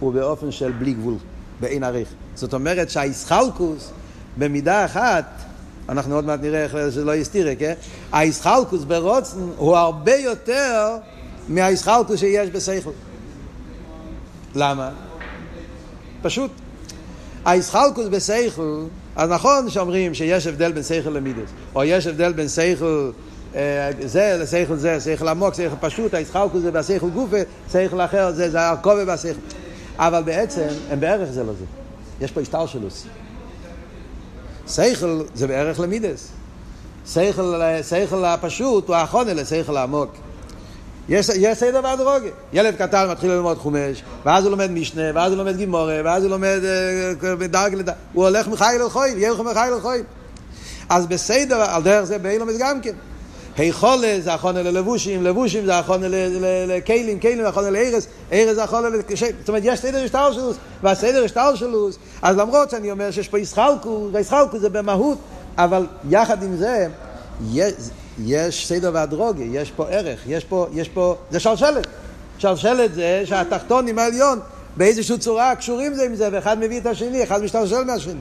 [0.00, 1.14] הוא באופן של בלי גבול,
[1.60, 2.08] באין עריך.
[2.34, 3.90] זאת אומרת שהאיסחלקוס
[4.38, 5.24] במידה אחת
[5.88, 7.74] אנחנו עוד מעט נראה איך זה לא יסתירה, כן?
[8.12, 10.96] האיסחלקוס ברוצן הוא הרבה יותר
[11.48, 12.90] מהאיסחלקוס שיש בסייכל.
[14.54, 14.90] למה?
[16.22, 16.50] פשוט.
[17.44, 18.84] האיסחלקוס בסייכל,
[19.16, 23.10] אז נכון שאומרים שיש הבדל בין סייכל למידס, או יש הבדל בין סייכל
[23.54, 27.36] אה, זה לסייכל זה, סייכל עמוק, סייכל פשוט, האיסחלקוס זה בסייכל גופה,
[27.68, 29.40] סייכל אחר זה, זה הרכובה בסייכל.
[29.98, 31.64] אבל בעצם הם בערך זה לזה.
[32.20, 33.06] יש פה השטר שלוס.
[34.68, 36.28] שכל זה בערך למידס.
[37.06, 40.10] שכל הפשוט הוא האחרונה לשכל העמוק.
[41.08, 42.28] יש, יש סדר והדרוגה.
[42.52, 46.30] ילד קטן מתחיל ללמוד חומש, ואז הוא לומד משנה, ואז הוא לומד גימורה, ואז הוא
[46.30, 46.60] לומד
[47.20, 47.94] uh, דרג לדרג.
[48.12, 50.04] הוא הולך מחייל אל חויים, ילכו מחייל אל חויים.
[50.88, 52.92] אז בסדר, על דרך זה באילומס גם כן.
[53.56, 56.06] היכולה זה אחרונה ללבושים, לבושים זה אחרונה
[56.66, 60.56] לכלים, כלים זה אחרונה לארז, ארז זה אחרונה לקשי, זאת אומרת יש סדר השטר שלוס,
[60.82, 65.18] והסדר השטר שלוס, אז למרות שאני אומר שיש פה ישחלקו, וישחלקו זה במהות,
[65.58, 66.88] אבל יחד עם זה,
[68.18, 71.86] יש, סדר והדרוגי, יש פה ערך, יש פה, יש פה, זה שלשלת.
[72.38, 74.40] שלשלת זה שהתחתון עם העליון
[74.76, 78.20] באיזושהי צורה קשורים זה עם זה, ואחד מביא את השני, אחד משתלשל מהשני.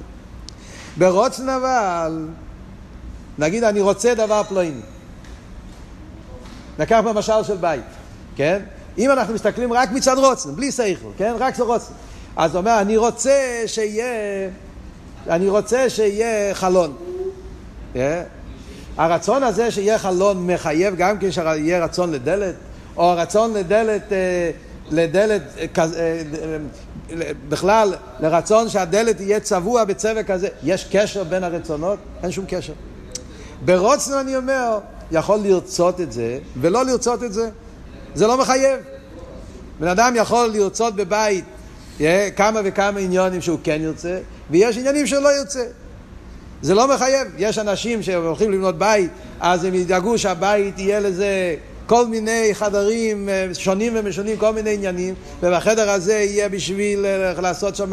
[0.97, 2.27] ברוצן אבל,
[3.37, 4.81] נגיד אני רוצה דבר פלויני.
[6.79, 7.83] נקח במשל של בית,
[8.35, 8.59] כן?
[8.97, 11.33] אם אנחנו מסתכלים רק מצד רוצן, בלי סייכל, כן?
[11.39, 11.93] רק זה רוצן.
[12.35, 14.49] אז הוא אומר, אני רוצה שיהיה,
[15.29, 16.93] אני רוצה שיהיה חלון.
[17.93, 17.97] Yeah.
[18.99, 19.03] אה?
[19.05, 22.55] הרצון הזה שיהיה חלון מחייב גם כן שיהיה רצון לדלת,
[22.97, 24.51] או רצון לדלת, אה,
[24.91, 26.21] לדלת, אה,
[27.49, 30.47] בכלל, לרצון שהדלת יהיה צבוע בצבע כזה.
[30.63, 31.99] יש קשר בין הרצונות?
[32.23, 32.73] אין שום קשר.
[33.65, 34.79] ברוצנו אני אומר,
[35.11, 37.49] יכול לרצות את זה ולא לרצות את זה.
[38.15, 38.79] זה לא מחייב.
[39.79, 41.45] בן אדם יכול לרצות בבית
[42.35, 45.63] כמה וכמה עניונים שהוא כן ירצה, ויש עניינים שהוא לא ירצה.
[46.61, 47.27] זה לא מחייב.
[47.37, 53.47] יש אנשים שהולכים לבנות בית, אז הם ידאגו שהבית יהיה לזה כל מיני חדרים אה,
[53.53, 57.91] שונים ומשונים, כל מיני עניינים, ובחדר הזה יהיה בשביל אה, לעשות שם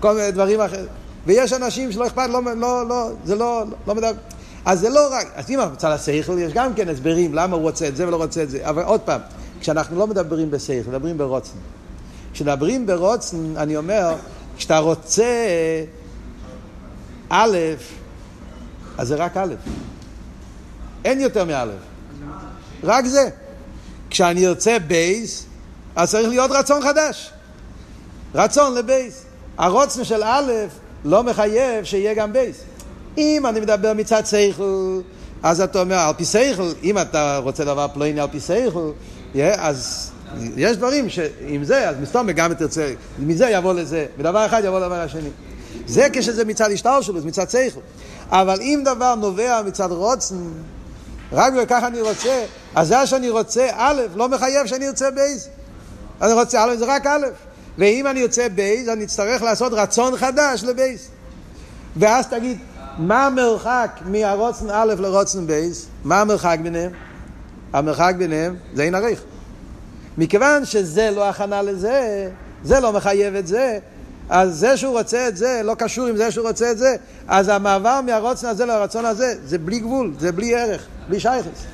[0.00, 0.86] כל מיני דברים אחרים.
[1.26, 4.12] ויש אנשים שלא אכפת, לא, לא, לא, זה לא, לא מדבר.
[4.64, 7.88] אז זה לא רק, אז אם מצד השכל יש גם כן הסברים למה הוא רוצה
[7.88, 9.20] את זה ולא רוצה את זה, אבל עוד פעם,
[9.60, 11.58] כשאנחנו לא מדברים בשכל, מדברים ברוצן.
[12.32, 14.14] כשמדברים ברוצן, אני אומר,
[14.56, 15.46] כשאתה רוצה
[17.28, 17.56] א',
[18.98, 19.54] אז זה רק א'.
[21.04, 21.64] אין יותר מא'.
[22.84, 23.28] רק זה.
[24.10, 25.46] כשאני ארצה בייס,
[25.96, 27.30] אז צריך להיות רצון חדש.
[28.34, 29.24] רצון לבייס.
[29.58, 30.52] הרוצן של א'
[31.04, 32.56] לא מחייב שיהיה גם בייס.
[33.18, 35.00] אם אני מדבר מצד שכל,
[35.42, 38.90] אז אתה אומר, על פי שכל, אם אתה רוצה דבר פלוני על פי שכל,
[39.58, 40.10] אז
[40.56, 45.00] יש דברים שעם זה, אז מסתמא גם תרצה, מזה יבוא לזה, מדבר אחד יבוא לדבר
[45.00, 45.28] השני.
[45.86, 47.80] זה כשזה מצד השכל שלו, זה מצד שכל.
[48.30, 50.36] אבל אם דבר נובע מצד רצון,
[51.32, 55.48] רק וככה אני רוצה, אז זה שאני רוצה א', לא מחייב שאני ארצה ב'.
[56.22, 57.26] אני רוצה א', זה רק א'.
[57.78, 61.08] ואם אני רוצה ב', אני אצטרך לעשות רצון חדש לב'.
[61.96, 62.58] ואז תגיד,
[62.98, 65.86] מה המרחק מהרוצן א' לרוצן בייז?
[66.04, 66.92] מה המרחק ביניהם?
[67.72, 69.22] המרחק ביניהם זה אין עריך.
[70.18, 72.28] מכיוון שזה לא הכנה לזה,
[72.64, 73.78] זה לא מחייב את זה,
[74.30, 76.96] אז זה שהוא רוצה את זה לא קשור עם זה שהוא רוצה את זה,
[77.28, 81.64] אז המעבר מהרוצן הזה לרצון הזה זה בלי גבול, זה בלי ערך, בלי שייכס.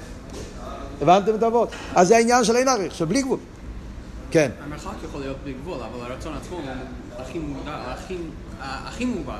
[1.02, 1.68] הבנתם את אבות?
[1.94, 3.38] אז זה העניין של אין עריך, של בלי גבול.
[4.30, 4.50] כן.
[4.64, 6.64] המרחק יכול להיות בלי גבול, אבל הרצון עצמו הוא
[7.18, 7.76] הכי מודע,
[8.60, 9.38] הכי מובן.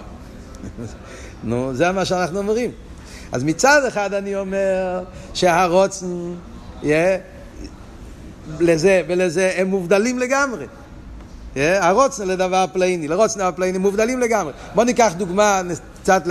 [1.44, 2.70] נו, זה מה שאנחנו אומרים.
[3.32, 6.34] אז מצד אחד אני אומר שהרוצן,
[6.82, 6.86] yeah,
[8.60, 10.66] לזה ולזה הם מובדלים לגמרי.
[11.56, 14.52] Yeah, הרוצן לדבר פלאיני, לרוצן לדבר פלאיני מובדלים לגמרי.
[14.74, 15.62] בוא ניקח דוגמה,
[16.02, 16.22] קצת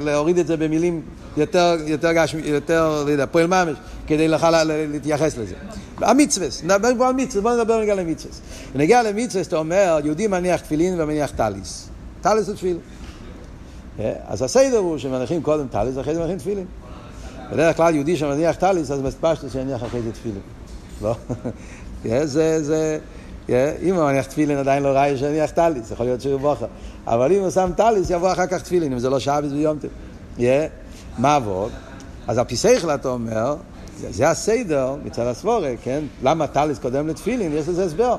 [0.00, 1.02] להוריד את זה במילים
[1.36, 1.76] יותר,
[2.14, 4.46] גשמי, יותר, לא יודע, פועל ממש, כדי לך
[4.92, 5.54] להתייחס לזה.
[5.98, 8.34] המצווה, נדבר פה על מצווה, בוא נדבר רגע למצווה.
[8.74, 11.88] ונגיע למצווה, אתה אומר, יהודי מניח תפילין ומניח טליס.
[12.20, 12.78] טליס ותפילין.
[14.26, 16.66] אז הסדר הוא שמניחים קודם טליס, אחרי זה מניחים תפילין.
[17.52, 20.40] בדרך כלל יהודי שמניח טליס, אז מסתמא שיניח אחרי זה תפילין.
[21.02, 21.16] לא?
[22.24, 22.98] זה, זה,
[23.48, 26.66] אם הוא מניח תפילין עדיין לא ראיה שיניח טליס, יכול להיות שהוא בוחר.
[27.06, 29.90] אבל אם הוא שם טליס, יבוא אחר כך תפילין, אם זה לא שבת ויום טוב.
[31.18, 31.70] מה עבוד?
[32.28, 32.56] אז על פי
[32.94, 33.56] אתה אומר,
[34.10, 36.04] זה הסדר מצד הסבורה, כן?
[36.22, 37.52] למה טליס קודם לתפילין?
[37.52, 38.16] יש לזה הסבר.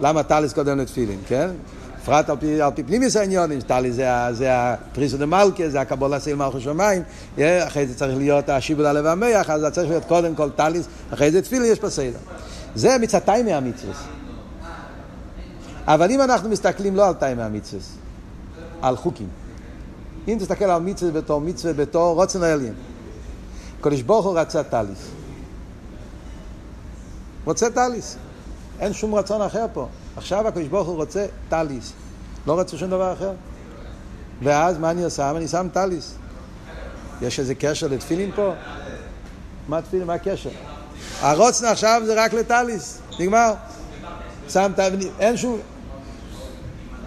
[0.00, 1.50] למה טליס קודם לתפילין, כן?
[2.02, 2.36] בפרט על
[2.74, 4.06] פי, פנימיוס העניונים, טלי זה,
[4.50, 7.02] הפריסו דה מלכה, זה הקבולה סייל מלכו שמיים,
[7.38, 11.42] אחרי זה צריך להיות השיבול הלב המח, אז צריך להיות קודם כל טליס, אחרי זה
[11.42, 12.18] תפילה יש בסדר.
[12.74, 13.94] זה מצד תיימי המצווה.
[15.86, 17.82] אבל אם אנחנו מסתכלים לא על תיימי המצווה,
[18.82, 19.28] על חוקים.
[20.28, 22.74] אם תסתכל על מצווה בתור מצווה בתור רוצן האליין.
[23.80, 25.08] קדוש ברוך הוא רצה טליס.
[27.44, 28.16] רוצה טליס.
[28.80, 29.88] אין שום רצון אחר פה.
[30.16, 31.92] עכשיו הקדוש ברוך הוא רוצה טליס.
[32.46, 33.32] לא רצה שום דבר אחר.
[34.42, 35.30] ואז מה אני עושה?
[35.30, 36.14] אני שם טליס.
[37.22, 38.52] יש איזה קשר לתפילין פה?
[39.68, 40.06] מה תפילין?
[40.06, 40.50] מה הקשר?
[41.20, 42.98] הרוצנה עכשיו זה רק לטליס.
[43.20, 43.54] נגמר.
[44.48, 45.06] שם טליס.
[45.18, 45.58] אין שום...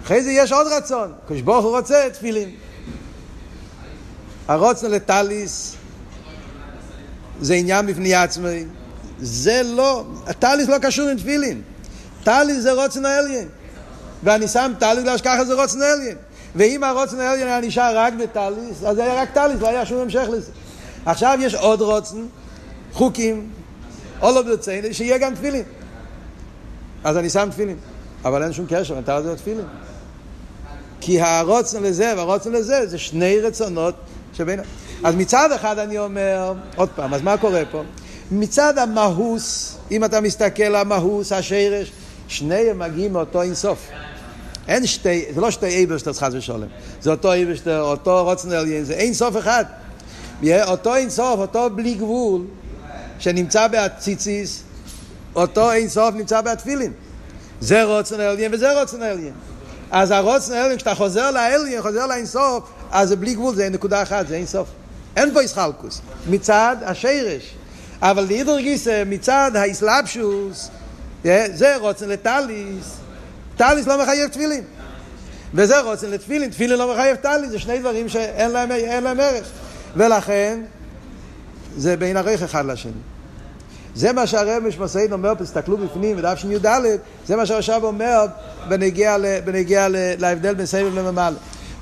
[0.06, 1.12] אחרי זה יש עוד רצון.
[1.24, 2.50] הקדוש ברוך הוא רוצה תפילין.
[4.48, 5.76] הרצון לטליס
[7.40, 8.64] זה עניין בפני עצמי.
[9.18, 11.62] זה לא, הטליס לא קשור עם תפילין.
[12.24, 13.48] טליס זה רצון העליון.
[14.22, 16.16] ואני שם טליס בגלל שככה זה רצון העליון.
[16.56, 20.00] ואם הרצון העליון היה נשאר רק בטליס, אז זה היה רק טליס, לא היה שום
[20.00, 20.52] המשך לזה.
[21.06, 22.26] עכשיו יש עוד רצון,
[22.92, 23.48] חוקים,
[24.22, 25.64] או לא ברציין, שיהיה גם תפילין.
[27.04, 27.76] אז אני שם תפילין.
[28.24, 29.66] אבל אין שום קשר, אתה זה תפילין.
[31.00, 33.94] כי הרוצן לזה והרוצן לזה זה שני רצונות
[34.32, 34.60] שבין...
[35.04, 37.82] אז מצד אחד אני אומר, עוד פעם, אז מה קורה פה?
[38.30, 41.92] מצד המהוס, אם אתה מסתכל על המהוס, השרש,
[42.28, 43.88] שניהם מגיעים מאותו אינסוף.
[44.68, 46.68] אין שתי, זה לא שתי אייברשטרס חס ושלום,
[47.02, 49.64] זה אותו אייברשטר, אותו עליין, זה אינסוף אחד.
[50.44, 52.42] אותו אינסוף, אותו בלי גבול,
[53.18, 54.62] שנמצא בהציציס,
[55.34, 56.92] אותו אינסוף נמצא בהתפילין.
[57.60, 59.32] זה רוצן עליין וזה רוצן עליין.
[59.90, 64.26] אז הרוצן עליין, כשאתה חוזר לעליין, חוזר לאינסוף, אז זה בלי גבול, זה נקודה אחת,
[64.28, 64.68] זה אינסוף.
[65.16, 66.00] אין פה איסחלקוס.
[66.30, 67.54] מצד השרש.
[68.02, 70.70] אבל לידר גיסא, מצד האסלאפשוס,
[71.54, 72.96] זה רוצן לטליס,
[73.56, 74.64] טליס לא מחייב תפילין.
[75.54, 78.70] וזה רוצן לתפילין, תפילין לא מחייב טליס, זה שני דברים שאין להם,
[79.04, 79.46] להם ערך.
[79.96, 80.60] ולכן,
[81.76, 82.92] זה בין ערך אחד לשני.
[83.96, 86.66] זה מה שהרב משמעסיין אומר, תסתכלו בפנים, בדף שני י"ד,
[87.26, 88.26] זה מה שהרשב אומר
[88.68, 89.86] בנגיע,
[90.18, 91.36] להבדל בין סבב לממלא.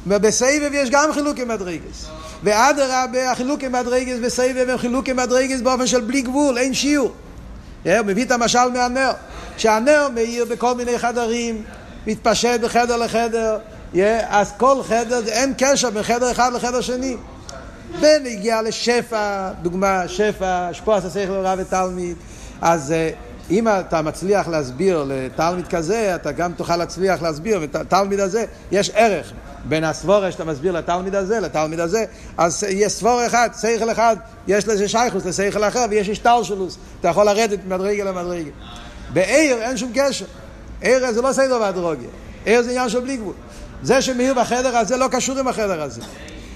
[0.06, 2.06] בסבב יש גם חילוקי מדרגס.
[2.42, 7.12] ואדרבה, החילוקי מדרגס בסבב הם חילוקי מדרגס באופן של בלי גבול, אין שיעור.
[7.84, 9.12] הוא מביא את המשל מהנר,
[9.56, 11.62] שהנר מאיר בכל מיני חדרים,
[12.06, 13.58] מתפשט בחדר לחדר,
[14.28, 17.16] אז כל חדר, אין קשר בין חדר אחד לחדר שני.
[18.00, 22.16] בן הגיע לשפע, דוגמה, שפע, שפוע השכל רב ותלמיד,
[22.62, 23.10] אז אה,
[23.50, 29.32] אם אתה מצליח להסביר לתלמיד כזה, אתה גם תוכל להצליח להסביר, לתלמיד הזה יש ערך.
[29.68, 32.04] בין הסבורה שאתה מסביר לתלמיד הזה, לתלמיד הזה,
[32.38, 37.26] אז יש סבור אחד, שכל אחד, יש לזה שייכוס לשכל אחר ויש השטלשלוס, אתה יכול
[37.26, 38.50] לרדת ממדרגה למדרגה.
[39.12, 40.24] בעיר אין שום קשר,
[40.80, 42.08] עיר זה לא סדר והדרוגיה,
[42.44, 43.34] עיר זה עניין של בלי גבול.
[43.82, 46.00] זה שמאיר בחדר הזה לא קשור עם החדר הזה.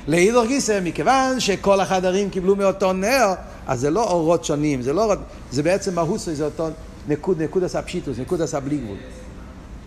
[0.08, 3.26] לאידור גיסא, מכיוון שכל החדרים קיבלו מאותו נר,
[3.66, 5.18] אז זה לא אורות שונים, זה לא אורות,
[5.50, 6.68] זה בעצם מהות, זה אותו
[7.08, 8.96] נקוד, נקוד עשה פשיטוס, נקוד עשה בלי גבול.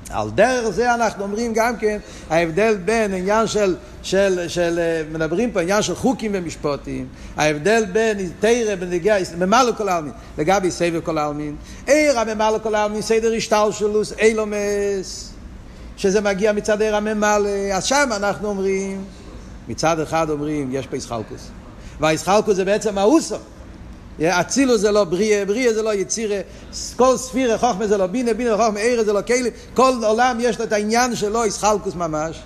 [0.09, 1.97] על דרך זה אנחנו אומרים גם כן
[2.29, 4.79] ההבדל בין עניין של, של, של,
[5.11, 7.07] מדברים פה עניין של חוקים ומשפוטים,
[7.37, 11.55] ההבדל בין תרא בנגיע, ממלא כל העלמין, לגבי סבב כל העלמין,
[11.87, 15.33] עיר הממלא כל העלמין, סדר השתלשלוס, אילומס,
[15.97, 19.03] שזה מגיע מצד עיר הממלא, אז שם אנחנו אומרים,
[19.67, 21.49] מצד אחד אומרים יש פה ישחלקוס,
[21.99, 23.35] והישחלקוס זה בעצם האוסו,
[24.21, 26.39] אצילו זה לא בריאה, בריאה זה לא יצירה,
[26.95, 30.59] כל ספירה, חוכמה זה לא בינה, בינה וחוכמה עירה זה לא כלי, כל עולם יש
[30.59, 32.39] לו את העניין שלו, ישחלקוס ממש.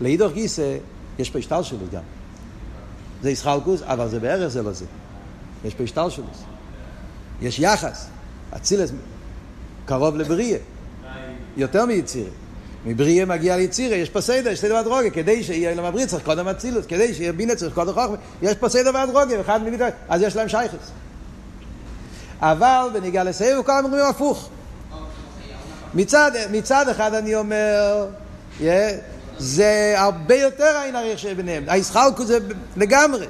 [0.00, 0.76] לאידוך גיסא,
[1.18, 2.02] יש פה השתל שלו גם.
[3.22, 4.84] זה ישחלקוס, אבל זה בערך זה לא זה.
[5.64, 6.24] יש פה השתל שלו.
[7.42, 8.06] יש יחס.
[8.56, 8.92] אצילס
[9.86, 10.58] קרוב לבריאה.
[11.56, 12.30] יותר מיצירה.
[12.86, 16.48] מבריאה מגיע ליצירה, יש פה סדר, יש סדר והדרוגה, כדי שיהיה להם הבריא צריך קודם
[16.48, 20.36] אצילוס, כדי שיהיה בינה צריך קודם חוכמה, יש פה סדר והדרוגה, אחד מבינה, אז יש
[20.36, 20.90] להם שייכס.
[22.40, 24.48] אבל בניגע לסבב כל אומרים הפוך.
[25.94, 28.06] מצד, מצד אחד אני אומר,
[28.60, 28.64] yeah,
[29.38, 31.64] זה הרבה יותר העין עריך שביניהם.
[31.68, 32.38] הישחלקו זה
[32.76, 33.26] לגמרי.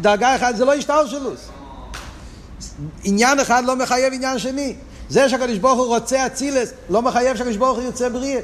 [0.00, 1.48] דרגה אחת זה לא השתלשלוס.
[3.04, 4.74] עניין אחד לא מחייב עניין שני.
[5.08, 8.40] זה שהקדוש ברוך הוא רוצה אצילס, לא מחייב שהקדוש ברוך הוא ירצה בריאה.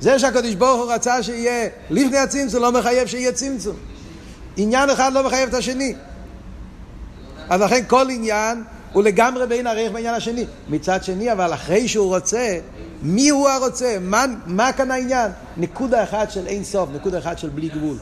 [0.00, 3.76] זה שהקדוש ברוך הוא רצה שיהיה לפני הצמצום, לא מחייב שיהיה צמצום.
[4.56, 5.94] עניין אחד לא מחייב את השני.
[7.48, 10.44] אז לכן כל עניין הוא לגמרי בין ערך בעניין השני.
[10.68, 12.58] מצד שני, אבל אחרי שהוא רוצה,
[13.02, 13.96] מי הוא הרוצה?
[14.00, 15.30] מה, מה כאן העניין?
[15.56, 17.96] נקודה אחת של אין סוף, נקודה אחת של בלי גבול.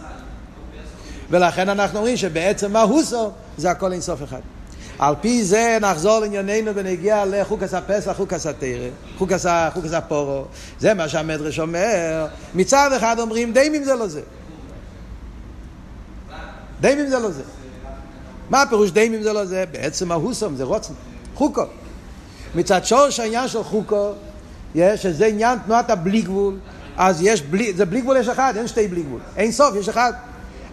[1.30, 3.32] ולכן אנחנו אומרים שבעצם מה הוא סוף?
[3.56, 4.40] זה הכל אין סוף אחד.
[4.98, 10.44] על פי זה נחזור לענייננו ונגיע לחוקס הפסח, חוקס התרא, חוקס הפורו.
[10.80, 12.26] זה מה שהמדרש אומר.
[12.54, 14.20] מצד אחד אומרים דיימים זה לא זה.
[16.80, 17.42] דיימים זה לא זה.
[18.50, 19.64] מה הפירוש דיימים זה לא זה?
[19.72, 20.94] בעצם ההוסום זה רוצן,
[21.34, 21.62] חוקו.
[22.54, 24.12] מצד שורש העניין של חוקו,
[24.74, 26.54] יש, שזה עניין תנועת הבלי גבול,
[26.96, 29.20] אז יש בלי, זה בלי גבול יש אחד, אין שתי בלי גבול.
[29.36, 30.12] אין סוף, יש אחד.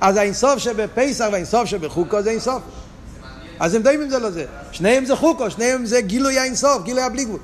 [0.02, 2.62] אז האין סוף שבפסח והאין סוף שבחוקו זה אין סוף.
[3.60, 4.46] אז הם דיימים זה לא זה.
[4.72, 7.40] שניהם זה חוקו, שניהם זה גילוי האין סוף, גילוי הבלי גבול.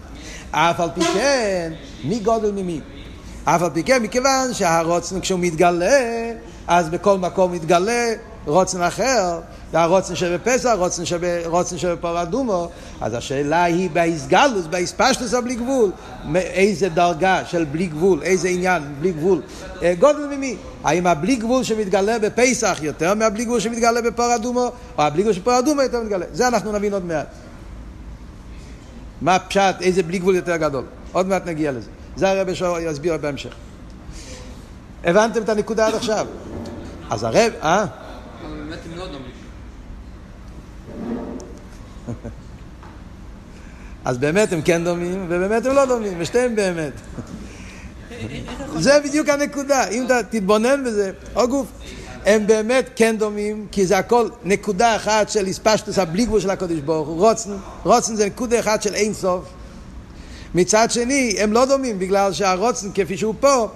[0.52, 2.82] אף על פי כן, מי גודל ממי?
[3.46, 6.32] אף על פי כן, מכיוון שהרוצן כשהוא מתגלה,
[6.68, 8.14] אז בכל מקום מתגלה
[8.50, 9.40] רוצן אחר,
[9.72, 12.70] והרוצן שבפסח, רוצן, שב, רוצן שבפר אדומו,
[13.02, 15.92] אז השאלה היא בהסגלוס, בהספשטוס הבלי גבול,
[16.36, 19.42] איזה דרגה של בלי גבול, איזה עניין, בלי גבול,
[19.84, 20.56] אה, גודל ממי?
[20.84, 25.60] האם הבלי גבול שמתגלה בפסח יותר מהבלי גבול שמתגלה בפר אדומו, או הבלי גבול שפר
[25.60, 26.26] אדומו יותר מתגלה?
[26.34, 27.28] זה אנחנו נבין עוד מעט.
[29.22, 30.84] מה הפשט, איזה בלי גבול יותר גדול.
[31.12, 31.90] עוד מעט נגיע לזה.
[32.16, 33.54] זה הרב שור יסביר בהמשך.
[35.04, 36.28] הבנתם את הנקודה עד עכשיו?
[37.10, 37.86] אז הרב, אה?
[38.70, 39.32] באמת הם לא דומים.
[44.06, 46.94] אז באמת הם כן דומים, ובאמת הם לא דומים, ושתיהם באמת.
[48.76, 51.68] זה בדיוק הנקודה, אם אתה תתבונן בזה, או גוף.
[52.26, 56.80] הם באמת כן דומים, כי זה הכל נקודה אחת של הספשטוס הבלי גבול של הקודש
[56.80, 57.50] ברוך הוא, רוצן,
[57.84, 59.46] רוצן זה נקודה אחת של אין סוף.
[60.56, 63.68] מצד שני, הם לא דומים, בגלל שהרוצן כפי שהוא פה,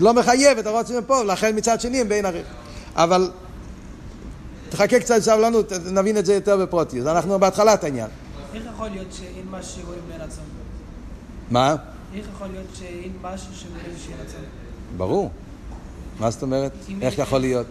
[0.00, 2.46] לא מחייב את הרוצן פה, לכן מצד שני הם בין ערך.
[2.96, 3.30] אבל
[4.70, 7.06] תחכה קצת סבלנות, נבין את זה יותר בפרוטיוס.
[7.06, 8.08] אנחנו בהתחלת העניין.
[8.54, 10.44] איך יכול להיות שאין משהו שרואים ברצון?
[11.50, 11.76] מה?
[12.14, 14.40] איך יכול להיות שאין משהו שרואים שיהיה רצון?
[14.96, 15.30] ברור.
[16.20, 16.72] מה זאת אומרת?
[17.02, 17.66] איך יכול להיות?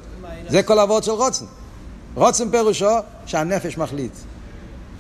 [0.49, 1.45] זה כל העבוד של רוצן.
[2.15, 4.11] רוצן פירושו שהנפש מחליט.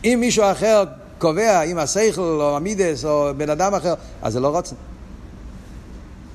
[0.03, 0.83] אם מישהו אחר
[1.17, 4.75] קובע, אם השכל או המידס או בן אדם אחר, אז זה לא רוצן.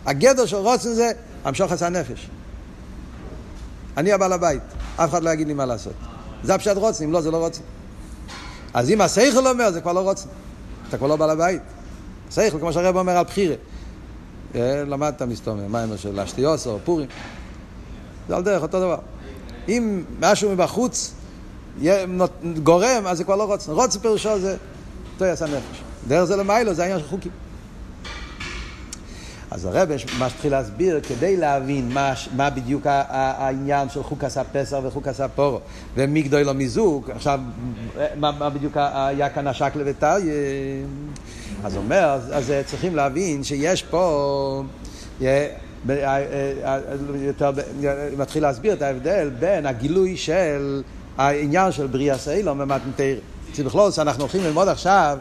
[0.06, 1.12] הגדר של רוצן זה
[1.44, 2.28] המשוך את הנפש.
[3.96, 4.62] אני הבעל הבית,
[4.96, 5.92] אף אחד לא יגיד לי מה לעשות.
[6.42, 7.62] זה הפשט רוצן, לא, זה לא רוצן.
[8.74, 10.28] אז אם השכל אומר, זה כבר לא רוצן.
[10.88, 11.62] אתה כבר לא בעל הבית.
[12.28, 13.54] השכל, כמו שהרב אומר על בחירה.
[14.54, 17.08] אה, למדת מסתומם, מה אמר של אשתיוס או פורים.
[18.28, 18.98] זה על דרך אותו דבר.
[19.68, 21.12] אם משהו מבחוץ
[22.62, 23.72] גורם, אז זה כבר לא רוצן.
[23.72, 24.56] רוצן פירושו זה
[25.18, 25.82] תויס הנפש.
[26.08, 27.32] דרך זה למיילו, זה העניין של חוקים.
[29.54, 29.88] אז הרב
[30.18, 35.60] מה שהתחיל להסביר, כדי להבין מה, מה בדיוק העניין של חוקס הפסח וחוקס הפורו
[35.94, 37.40] ומי גדול המיזוג, עכשיו,
[38.16, 40.34] מה, מה בדיוק היה כאן השקלה וטריה,
[41.64, 44.62] אז אומר, אז צריכים להבין שיש פה,
[47.14, 47.50] יותר,
[48.18, 50.82] מתחיל להסביר את ההבדל בין הגילוי של
[51.18, 53.16] העניין של בריאה סיילום ומתנתר.
[53.66, 55.18] בכלול, אנחנו הולכים ללמוד עכשיו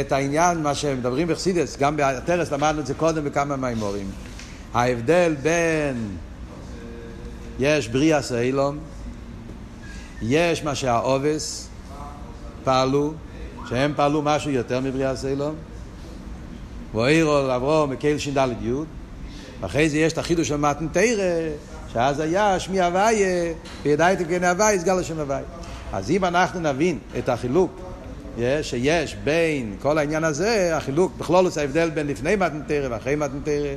[0.00, 4.10] את העניין, מה שמדברים בחסידס, גם בטרס למדנו את זה קודם בכמה מימורים.
[4.74, 6.16] ההבדל בין
[7.58, 8.78] יש בריאה סיילום,
[10.22, 11.68] יש מה שהעובס
[12.64, 13.12] פעלו,
[13.68, 15.54] שהם פעלו משהו יותר מבריאה סיילום,
[16.94, 18.72] ואירו אברום מקהיל ש"ד י',
[19.60, 21.48] ואחרי זה יש את החידוש של מתן תרא,
[21.92, 25.40] שאז היה שמי הוויה, וידעי תגן הוויה, יסגל השם הוויה.
[25.92, 27.87] אז אם אנחנו נבין את החילוק
[28.62, 33.74] שיש בין כל העניין הזה, החילוק, בכלולוס ההבדל בין לפני מתנתרא ואחרי מתנתרא,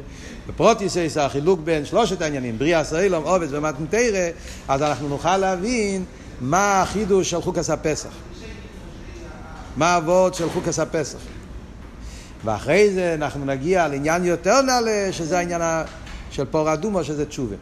[0.48, 4.30] בפרוטיסס החילוק בין שלושת העניינים, בריאה סרילום, עובד ומתנתרא,
[4.68, 6.06] אז אנחנו נוכל להבין
[6.42, 8.10] מה החידוש של חוקס הפסח.
[9.78, 11.20] מה האבות של חוקס הפסח.
[12.46, 15.62] ואחרי זה אנחנו נגיע לעניין יותר נעלה, שזה העניין
[16.32, 17.56] של פור אדומו, שזה תשובה.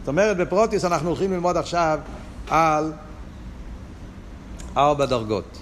[0.00, 1.98] זאת אומרת, בפרוטיס אנחנו הולכים ללמוד עכשיו
[2.48, 2.92] על
[4.76, 5.58] ארבע דרגות.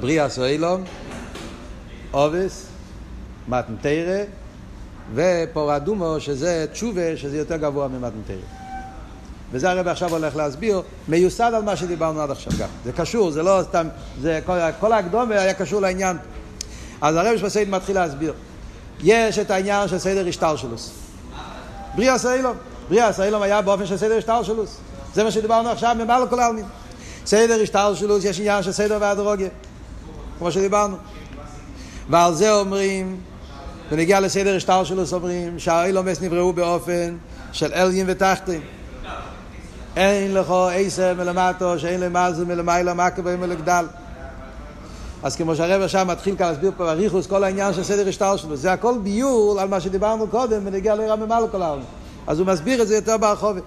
[0.00, 0.84] בריאה סוילום,
[2.12, 2.66] אובס,
[3.48, 4.22] מתנתרא,
[5.14, 8.36] ופור אדומו, שזה תשובה, שזה יותר גבוה ממתנתרא.
[9.52, 12.68] וזה הרב עכשיו הולך להסביר, מיוסד על מה שדיברנו עד עכשיו גם.
[12.84, 13.88] זה קשור, זה לא סתם,
[14.20, 16.16] זה כל, כל ההקדומה היה קשור לעניין.
[17.00, 18.32] אז הרב שבסייד מתחיל להסביר.
[19.02, 20.90] יש את העניין של סדר השטלשלוס.
[21.94, 22.56] בריאה סוילום.
[22.88, 24.76] בריאה סוילום היה באופן של סדר השטלשלוס.
[25.14, 26.64] זה מה שדיברנו עכשיו ממעל כל העלמין.
[27.26, 29.48] סדר השטלשלוס, יש עניין של סדר והדרוגיה.
[30.42, 30.96] כמו שדיברנו.
[32.10, 33.16] ועל זה אומרים,
[33.90, 37.16] ונגיע לסדר השטר שלו, אומרים שהאילומס נבראו באופן
[37.52, 38.60] של אליים ותחתים.
[39.96, 43.86] אין לך עשר מלמטו, שאין למעלה מלמעלה, מה כבאים מלגדל.
[45.22, 48.56] אז כמו שהרבר שם מתחיל כאן להסביר פה בריחוס כל העניין של סדר השטר שלו,
[48.56, 51.84] זה הכל ביור על מה שדיברנו קודם ונגיע לרע ממעלה כל העולם.
[52.26, 53.62] אז הוא מסביר את זה יותר ברחובת.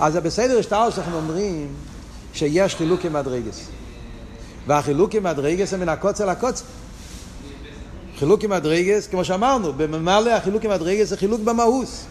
[0.00, 1.68] אז בסדר השטר שאנחנו אומרים
[2.32, 3.68] שיש חילוק עם מדרגס.
[4.68, 6.64] והחילוק עם מדרגס הם מן הקוצר לקוצר.
[8.18, 12.04] חילוק עם מדרגס, כמו שאמרנו, בממלא החילוק עם מדרגס זה חילוק במהוס.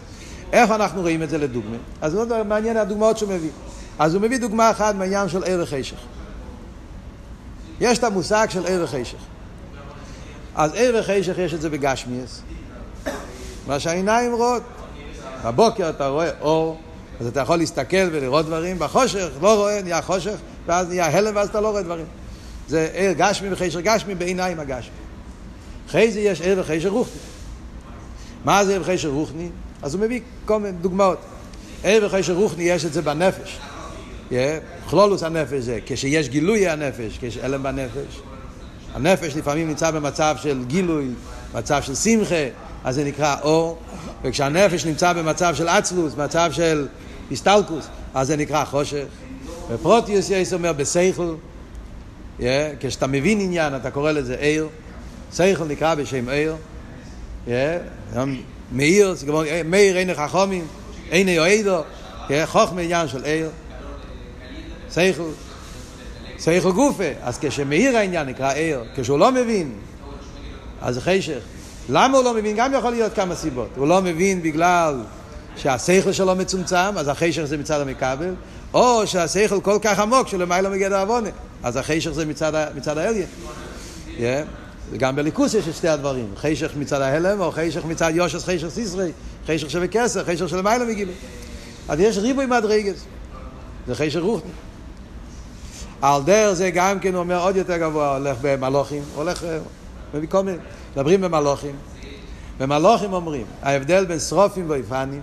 [0.52, 1.76] איך אנחנו רואים את זה לדוגמה?
[2.00, 3.50] אז זה מעניין הדוגמאות שהוא מביא.
[3.98, 5.96] אז הוא מביא דוגמה אחת מהעניין של ערך חשך.
[7.80, 9.18] יש את המושג של ערך חשך.
[10.54, 12.42] אז ערך חשך יש את זה בגשמיאס.
[13.66, 14.62] מה שהעיניים רואות.
[15.44, 16.80] בבוקר אתה רואה אור,
[17.20, 20.36] אז אתה יכול להסתכל ולראות דברים, בחושך לא רואה, נהיה חושך,
[20.66, 22.06] ואז נהיה הלם ואז אתה לא רואה דברים.
[22.68, 24.90] זה ער גשמי וחשר גשמי בעיניים הגשמי.
[25.88, 27.20] אחרי זה יש ער וחשר רוחני.
[28.44, 29.48] מה זה ער וחשר רוחני?
[29.82, 31.18] אז הוא מביא כל מיני דוגמאות.
[31.84, 33.58] ער וחשר רוחני יש את זה בנפש.
[34.90, 38.20] כלולוס הנפש זה כשיש גילוי הנפש, כשיש אלם בנפש.
[38.94, 41.08] הנפש לפעמים נמצא במצב של גילוי,
[41.54, 42.44] מצב של שמחה,
[42.84, 43.78] אז זה נקרא אור,
[44.22, 46.86] וכשהנפש נמצא במצב של עצלוס, מצב של
[47.32, 49.04] הסטלקוס, אז זה נקרא חושך.
[49.68, 51.34] ופרוטיוס יש אומר בסייכל,
[52.40, 52.42] Yeah,
[52.80, 54.68] כשאתה מבין עניין, אתה קורא לזה עיר.
[55.32, 56.56] שכל נקרא בשם עיר.
[57.46, 57.50] Yeah,
[58.72, 60.66] מאיר, כמו מאיר אין חכומים,
[61.10, 61.80] אין יועדו.
[62.44, 63.50] חוכמה עניין של עיר.
[64.94, 65.30] שכל.
[66.38, 67.04] שכל גופה.
[67.22, 68.84] אז כשמאיר העניין נקרא עיר.
[68.96, 69.72] כשהוא לא מבין,
[70.82, 71.38] אז זה חשך.
[71.88, 72.56] למה הוא לא מבין?
[72.56, 73.68] גם יכול להיות כמה סיבות.
[73.76, 75.02] הוא לא מבין בגלל
[75.56, 78.34] שהשכל שלו מצומצם, אז החשך זה מצד המכבל,
[78.74, 81.30] או שהשכל כל כך עמוק שלמעלה מגדר עוונה.
[81.62, 83.26] אז החשך זה מצד, מצד העליין.
[84.18, 84.20] Yeah.
[84.90, 89.12] וגם בליכוס יש את שתי הדברים, חשך מצד ההלם או חשך מצד יושס חשך סיסרי,
[89.46, 91.12] חשך שבכסר, חשך של מיילה מגילה.
[91.88, 93.04] אז יש ריבוי מדרגס,
[93.86, 94.50] זה חשך רוחני.
[96.02, 99.46] על דרך זה גם כן אומר עוד יותר גבוה, הולך במלוכים, הולך
[100.14, 100.58] בכל מיני,
[100.92, 101.76] מדברים במלוכים.
[102.58, 105.20] במלוכים אומרים, ההבדל בין שרופים ואיפנים,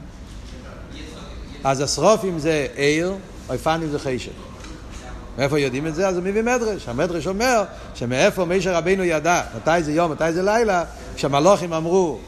[1.64, 3.14] אז השרופים זה עיר,
[3.50, 4.32] אויפנים זה חשך.
[5.38, 6.08] מאיפה יודעים את זה?
[6.08, 6.90] אז הוא מביא מדרש.
[6.90, 7.64] המדרש אומר
[7.96, 10.84] שמאיפה מישר רבינו ידע, מתי זה יום, מתי זה לילה,
[11.16, 12.20] כשהמלוכים אמרו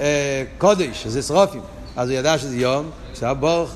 [0.00, 1.60] אה, קודש, שזה שרופים,
[1.96, 3.70] אז הוא ידע שזה יום, כשהיה ברוך,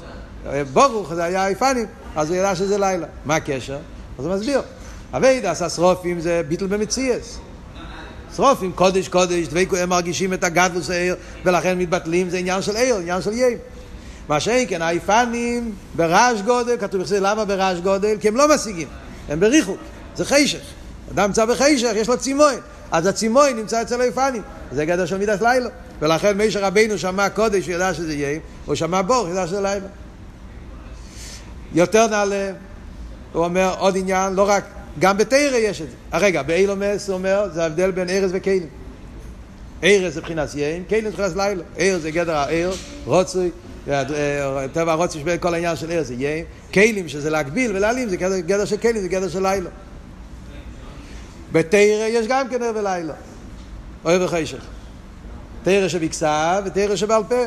[0.47, 1.87] אה, ברוך זה היה איפנים,
[2.17, 3.07] אז הוא ידע שזה לילה.
[3.25, 3.79] מה הקשר?
[4.19, 4.61] אז הוא מסביר.
[5.13, 7.39] אבייד עשה שרופים זה ביטל במציאס.
[8.37, 12.97] שרופים, קודש, קודש, דבקו, הם מרגישים את הגדלוס העיר, ולכן מתבטלים, זה עניין של עיר,
[12.97, 13.59] עניין של יים.
[14.29, 18.17] מה שאין כן, האיפנים ברעש גודל, כתוב בכלל למה ברעש גודל?
[18.21, 18.89] כי הם לא משיגים,
[19.29, 19.79] הם בריחוק,
[20.17, 20.61] זה חישך.
[21.13, 22.55] אדם נמצא בחישך, יש לו צימוי,
[22.93, 25.69] אז הצימוי נמצא אצל האיפנים, זה גדר של מידת לילה.
[26.01, 29.61] ולכן מי שרבנו שמע קודש, הוא ידע שזה יהיה, הוא שמע בור, הוא ידע שזה
[29.61, 29.87] לילה.
[31.75, 32.51] יותר נעלה,
[33.33, 34.65] הוא אומר עוד עניין, לא רק,
[34.99, 36.19] גם בתרא יש את זה.
[36.19, 38.69] רגע, באילומס הוא אומר, זה ההבדל בין ארז וכלים.
[39.85, 41.63] ארז זה מבחינת יים, כלים זה מבחינת לילה.
[41.79, 42.71] ארז זה גדר האר,
[43.05, 43.51] רוצוי,
[44.73, 46.45] טבע הרוצוי שבין כל העניין של ארז זה יים.
[46.75, 49.71] כלים שזה להגביל ולהעלים, זה גדר, של כלים, זה גדר של לילה.
[51.53, 53.15] בתרא יש גם כן ער ולילה.
[54.05, 54.65] אוהב וחשך.
[55.63, 57.45] תרא שבכסף ותרא שבעל פה.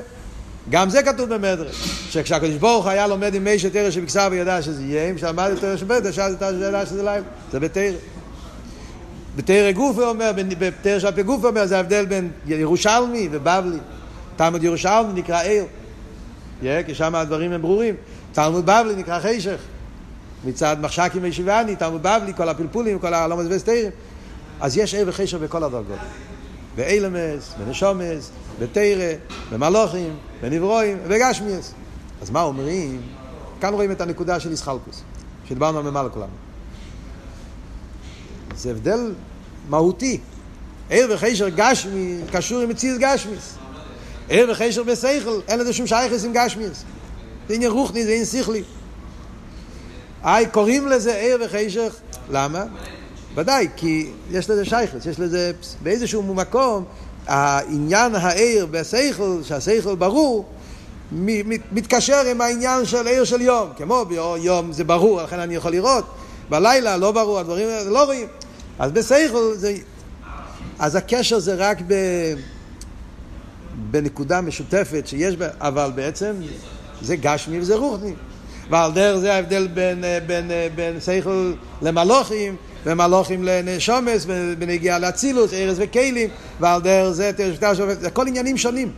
[0.70, 1.76] גם זה כתוב במדרש,
[2.10, 5.98] שכשהקדוש ברוך היה לומד עם מישה תרא שבכסף וידע שזה יהיה, כשלמד את תרא שבית,
[5.98, 7.24] ידע שזה לילה.
[7.52, 7.92] זה בתרא.
[9.36, 13.78] בתרא גוף אומר, בתרא שבפה גוף הוא אומר, זה ההבדל בין ירושלמי ובבלי.
[14.36, 15.66] תלמוד ירושלמי נקרא עיר,
[16.62, 17.96] כי שם הדברים הם ברורים.
[18.32, 19.58] תלמוד בבלי נקרא חשך.
[20.46, 23.92] מצד מחשקים וישיבני, תלמוד בבלי, כל הפלפולים, כל הלומד וסתירים.
[24.62, 26.00] אז יש עיר וחשך בכל הדרגות.
[26.76, 29.14] באילמס, בנשומס, בתרא,
[29.52, 31.74] במלוכים, בנברואים ובגשמיאס.
[32.22, 33.02] אז מה אומרים?
[33.62, 35.02] כאן רואים את הנקודה של איסחלקוס,
[35.46, 36.32] שדיברנו על ממלא כולנו.
[38.56, 39.14] זה הבדל
[39.70, 40.20] מהותי.
[40.90, 43.56] עיר וחשר גשמי קשור עם מציאות גשמיס.
[44.32, 46.84] עיר וחשר בשכל, אין לזה שום שייכס עם גשמיס.
[47.50, 48.64] זה עניין רוחני, זה עניין שכלי.
[50.24, 51.96] היי, קוראים לזה עיר וחשך,
[52.30, 52.66] למה?
[53.36, 55.52] ודאי, כי יש לזה שייכס, יש לזה,
[55.84, 56.86] באיזשהו מקום,
[57.28, 60.46] העניין העיר בשכל, שהשכל ברור,
[61.72, 63.70] מתקשר עם העניין של עיר של יום.
[63.78, 66.06] כמו ביום זה ברור, לכן אני יכול לראות.
[66.50, 68.28] בלילה לא ברור, הדברים לא רואים.
[68.80, 69.76] אז בשכל זה...
[70.80, 71.94] אז הקשר זה רק ב...
[73.92, 76.34] בנקודה משותפת שיש בה, אבל בעצם
[77.02, 78.14] זה גשמי וזה רוחני.
[78.70, 82.56] ועל דרך זה ההבדל בין, בין, בין שכל למלוכים,
[82.86, 84.26] ומלוכים לנשומס,
[84.58, 86.30] בנגיעה לאצילוס, ארז וכלים,
[86.60, 88.92] ועל דרך זה תרשתה שופט, זה הכל עניינים שונים.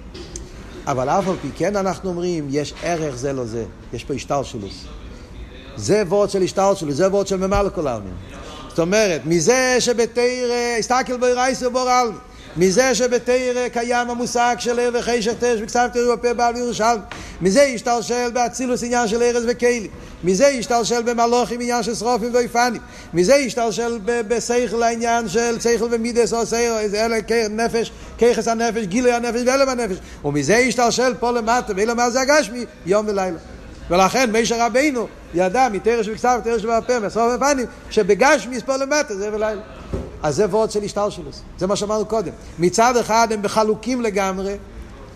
[0.88, 4.86] אבל אף על פי כן אנחנו אומרים, יש ערך זה לא זה, יש פה השתלשלוס.
[5.76, 8.14] זה וורד של השתלשלוס, זה וורד של ממלא כל העלמין.
[8.70, 12.18] זאת אומרת, מזה שבתיר, הסתכל בו רייס ובור עלמין.
[12.58, 17.00] מזה שבתרא קיים המושג של ער וחשך תרש וכסף תראו בפה בעל ירושלים.
[17.42, 19.88] מזה ישתלשל באצילוס עניין של ארז וכלי.
[20.24, 22.82] מזה ישתלשל במלוכים עניין של שרופים ואיפנים.
[23.14, 27.18] מזה ישתלשל בשכל העניין של שכל ומידס או שכל, אלה
[27.50, 29.98] נפש, ככס הנפש, גילוי הנפש ואלם הנפש.
[30.26, 32.66] ומזה ישתלשל פה למטה, ואילו מה זה הגשמי?
[32.86, 33.38] יום ולילה.
[33.90, 39.62] ולכן מישר רבינו ידע מתרש וכסף, תרש ובפה, מסרוף ופנים, שבגשמי פה למטה זה ולילה.
[40.24, 41.42] אז זה וורד של השתלשלוס.
[41.58, 42.32] זה מה שאמרנו קודם.
[42.60, 44.56] מצד אחד הם בחלוקים לגמרי,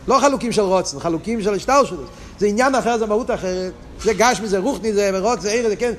[0.08, 2.10] לא חלוקים של רוצן, חלוקים של השתלשלוס.
[2.40, 3.72] זה עניין אחר, זה מהות אחרת.
[4.04, 5.94] זה גשמי, זה רוחני, זה מרוץ, זה עיר, זה כן.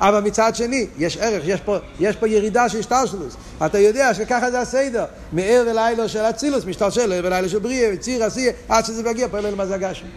[0.00, 3.36] אבל מצד שני, יש ערך, יש פה, יש פה ירידה של השתלשלוס.
[3.66, 5.04] אתה יודע שככה זה הסדר.
[5.32, 9.66] מעיר ולילה של אצילוס, משתלשל ולילה של בריאה, ציר, עשייה, עד שזה מגיע פה מה
[9.66, 10.08] זה הגשמי.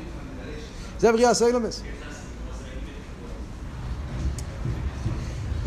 [1.00, 1.82] זה בריאה סוילומס.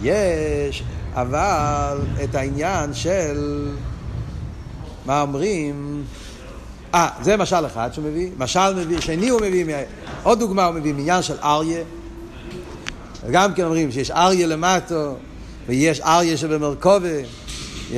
[0.03, 0.83] יש
[1.21, 3.69] אבל את העניין של
[5.07, 6.05] מה אומרים
[6.95, 9.75] אה, זה משל אחד שהוא מביא, משל מביא, שני הוא מביא,
[10.23, 11.83] עוד דוגמה הוא מביא מעניין של אריה.
[13.27, 15.15] וגם כן אומרים שיש אריה למטו
[15.67, 17.21] ויש אריה שבמרכובה
[17.91, 17.95] yeah,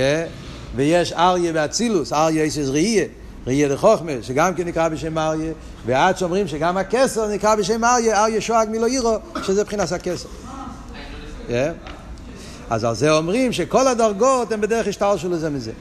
[0.77, 3.05] ויש אריה באצילוס, אריה יש ראייה
[3.47, 5.53] ראייה לחוכמה, שגם כן נקרא בשם אריה
[5.87, 10.29] ועד שאומרים שגם הכסר נקרא בשם אריה, אריה שואג מלא עירו שזה מבחינת הכסר.
[11.49, 12.00] yeah.
[12.71, 15.73] אז על זה אומרים שכל הדרגות הן בדרך השתלשלו לזה מזה,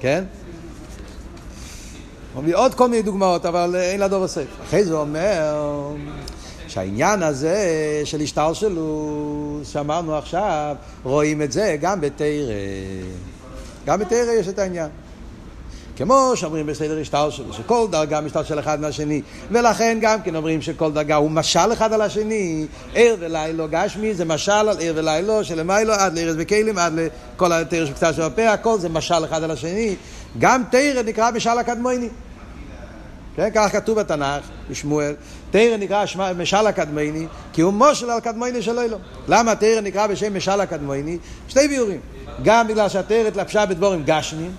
[0.00, 0.24] כן?
[2.36, 4.48] מביא עוד כל מיני דוגמאות, אבל אין לה דובר סייף.
[4.64, 5.54] אחרי זה אומר
[6.68, 7.58] שהעניין הזה
[8.04, 12.26] של השתלשלות, שאמרנו עכשיו, רואים את זה גם בתרא.
[13.86, 14.88] גם בתרא יש את העניין.
[15.96, 20.92] כמו שאומרים בסדר השטר שלו, שכל דרגה משתלשל אחד מהשני, ולכן גם כן אומרים שכל
[20.92, 25.92] דרגה הוא משל אחד על השני, ער ולילו גשמי זה משל על ער ולילו, שלמיילו
[25.92, 26.92] עד לארז וכלים, עד
[27.34, 29.96] לכל התרא שקצת של הפה, הכל זה משל אחד על השני.
[30.38, 32.08] גם תרא נקרא משל הקדמוני.
[33.36, 35.14] כן, כך כתוב בתנ"ך, בשמואל,
[35.50, 36.04] תרא נקרא
[36.38, 38.98] משל הקדמוני, כי הוא מושל על קדמוני של אלו.
[39.28, 41.18] למה תרא נקרא בשם משל הקדמוני?
[41.48, 42.00] שתי ביורים.
[42.42, 44.50] גם בגלל שהתרא התלבשה בדבורים גשמים,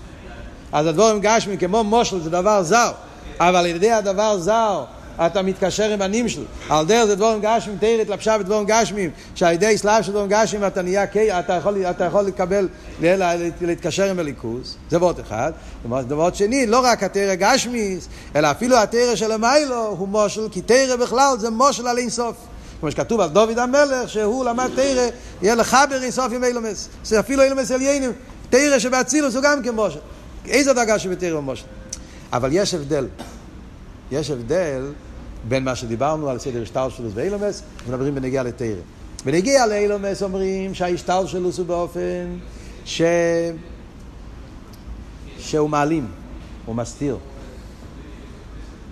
[0.72, 2.92] אז הדבורים גשמי כמו מושל זה דבר זר,
[3.40, 4.84] אבל על ידי הדבר זר
[5.26, 6.42] אתה מתקשר עם הנמשל.
[6.70, 10.68] על דרך זה דבורים גשמים, תראה התלבשה בדבורים גשמים, שעל ידי סלאב של דבורים גשמים
[10.68, 12.68] אתה נהיה קי, אתה יכול, אתה יכול לקבל,
[13.62, 15.52] להתקשר עם הליכוס, זה ועוד אחד.
[15.90, 20.96] ועוד שני, לא רק התרא גשמיס, אלא אפילו התרא של המיילו הוא מושל, כי תרא
[20.96, 22.36] בכלל זה מושל על אינסוף.
[22.80, 25.08] כמו שכתוב על דוד המלך, שהוא למד תרא,
[25.42, 26.90] יהיה לחבר אינסוף עם אילומס.
[27.20, 28.12] אפילו אילומס עליינים,
[28.50, 30.00] תרא שבאצילוס הוא גם כמושל.
[30.48, 31.66] איזו דרגה שבתרא ומושל.
[32.34, 33.08] אבל יש הבדל.
[34.12, 34.92] יש הבדל
[35.48, 38.82] בין מה שדיברנו על סדר השטלשלוס ואילומס, ומדברים בנגיעה לתרא.
[39.26, 42.38] בנגיעה לאילומס אומרים שההשטלשלוס הוא באופן
[42.86, 43.02] ש...
[45.40, 46.08] שהוא מעלים,
[46.66, 47.18] הוא מסתיר.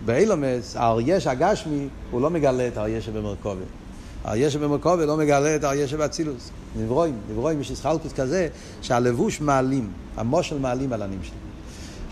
[0.06, 3.62] באילומס, האריה הגשמי, הוא לא מגלה את האריה שבמרכובה.
[4.24, 6.50] האריה שבמרכובה לא מגלה את האריה שבאצילוס.
[6.76, 8.48] נברואים, נברואים יש איסחלקוס כזה,
[8.82, 11.45] שהלבוש מעלים, המושל מעלים על הנים שלי.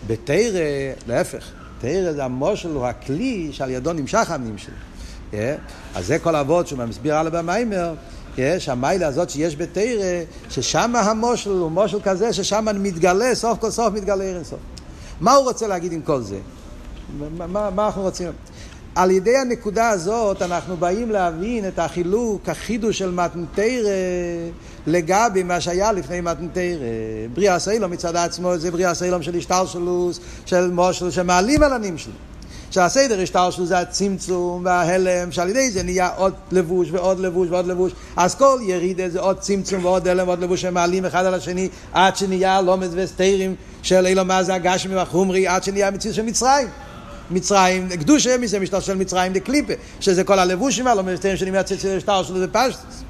[0.07, 0.59] בתרא,
[1.07, 1.43] להפך,
[1.79, 4.73] תרא זה המושל הוא הכלי שעל ידו נמשך הנים שלי.
[5.31, 5.35] Yeah.
[5.95, 7.93] אז זה כל אבות שהוא מסביר הלאה במיימר,
[8.35, 13.93] yeah, שהמיילה הזאת שיש בתרא, ששם המושל הוא מושל כזה, ששם מתגלה, סוף כל סוף
[13.93, 14.59] מתגלה ערן סוף.
[15.21, 16.37] מה הוא רוצה להגיד עם כל זה?
[17.19, 18.31] מה, מה, מה אנחנו רוצים?
[18.95, 23.89] על ידי הנקודה הזאת אנחנו באים להבין את החילוק, החידוש של מתנתרא
[24.87, 26.87] לגבי מה שהיה לפני מתנתרא.
[27.33, 32.13] בריאה סיילום מצד עצמו זה בריאה סיילום של השטלשלוס, של מושל, שמעלים על הנים שלו.
[32.71, 37.91] שהסדר השטלשלוס זה הצמצום וההלם, שעל ידי זה נהיה עוד לבוש ועוד לבוש ועוד לבוש.
[38.15, 42.15] אז כל ירידה זה עוד צמצום ועוד הלם ועוד לבוש שמעלים אחד על השני, עד
[42.15, 46.67] שנהיה לומד וסתירים של אילו מה זה הגשמי והחומרי, עד שנהיה מציאות של מצרים.
[47.31, 51.57] מצרים, קדושה מזה משתלשל מצרים לקליפה, שזה כל הלבושים הלא מייצא של
[51.97, 53.03] השטר שלו בפשטוס.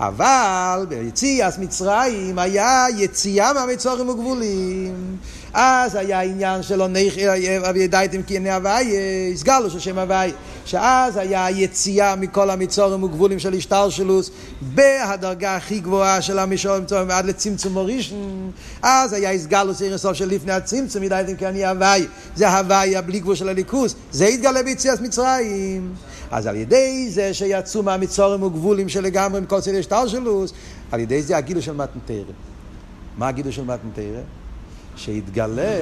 [0.00, 5.16] אבל ביציאת מצרים היה יציאה מהמצורים וגבולים.
[5.54, 6.88] אז היה עניין שלא
[7.74, 10.32] וידעתם כי הנה הוויה, הסגלו של שם הוויה.
[10.64, 14.30] שאז היה יציאה מכל המצורים וגבולים של השטלשלוס
[14.60, 18.14] בהדרגה הכי גבוהה של המישורים עד לצמצום מורישן.
[18.82, 22.06] אז היה הסגלוס עיר הסוף של לפני הצמצום, ידעתם כי אני הוויה.
[22.36, 23.94] זה הוויה בלי גבול של הליכוס.
[24.12, 25.94] זה התגלה ביציאת מצרים.
[26.30, 30.52] אז על ידי זה שיצאו מהמצורים וגבולים שלגמרי עם כל סדר השטלשלוס,
[30.92, 32.32] על ידי זה הגילו של מתנתרא.
[33.18, 34.20] מה הגילו של מתנתרא?
[34.96, 35.78] שהתגלה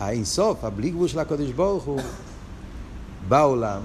[0.00, 2.00] האינסוף, הבלי גבול של הקודש ברוך הוא,
[3.28, 3.80] בעולם.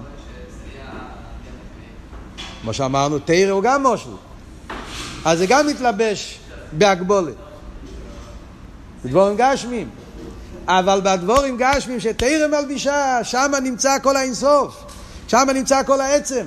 [2.62, 4.10] כמו שאמרנו, תרא הוא גם מושל.
[5.24, 6.40] אז זה גם מתלבש
[6.72, 7.34] בהגבולת.
[9.04, 9.88] בדבורים גשמים.
[10.66, 14.84] אבל בדבורים גשמים שתרא מלבישה, שם נמצא כל האינסוף.
[15.28, 16.46] שם נמצא כל העצם.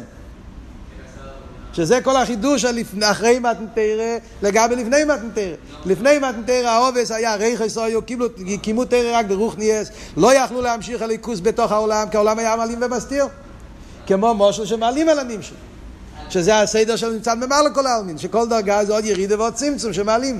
[1.74, 2.66] שזה כל החידוש
[3.04, 5.56] אחרי מתנתרא לגבי לפני מתנתרא.
[5.86, 8.00] לפני מתנתרא העובס היה רכס אויו,
[8.62, 12.80] קימו תרא רק ברוך ניאס, לא יכלו להמשיך הליכוס בתוך העולם, כי העולם היה מעלים
[12.82, 13.28] ומסתיר.
[14.08, 15.58] כמו מושל שמעלים על הנים שלו.
[16.30, 20.40] שזה הסדר של נמצא במעלה כל העלמין, שכל דרגה זה עוד ירידה ועוד צמצום שמעלים.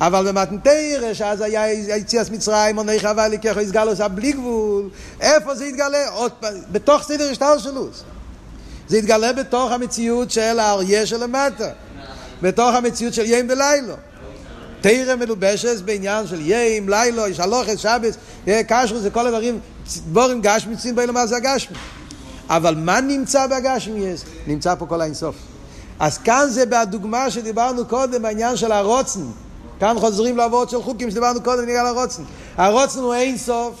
[0.00, 4.88] אבל במתנתרא, שאז היה יציאת מצרים, עוני חווה לקחו, יסגל עושה בלי גבול,
[5.20, 6.08] איפה זה יתגלה?
[6.08, 6.32] עוד
[6.72, 8.02] בתוך סדר השטר שלוס.
[8.92, 11.68] זה יתגלה בתוך המציאות של האריה שלמטה,
[12.42, 13.94] בתוך המציאות של ים ולילו.
[14.80, 18.16] תרא מלובשת בעניין של ים, לילו, יש הלוכס, שבס,
[18.68, 19.60] קשרו, זה כל הדברים,
[19.96, 21.76] דבורים גשמי, צין באילו מה זה הגשמי.
[22.48, 24.04] אבל מה נמצא בגשמי?
[24.46, 25.34] נמצא פה כל האינסוף.
[25.98, 29.20] אז כאן זה בדוגמה שדיברנו קודם, העניין של הרוצן.
[29.80, 32.22] כאן חוזרים לעבוד של חוקים שדיברנו קודם נראה לרוצן.
[32.56, 33.74] הרוצן הוא אין סוף,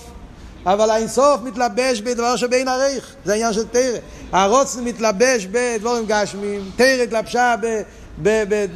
[0.66, 3.98] אבל האין סוף מתלבש בדבר שבין הרייך, זה העניין של תרא.
[4.32, 7.54] הרוצן מתלבש בדבורים גשמים, תרא התלבשה.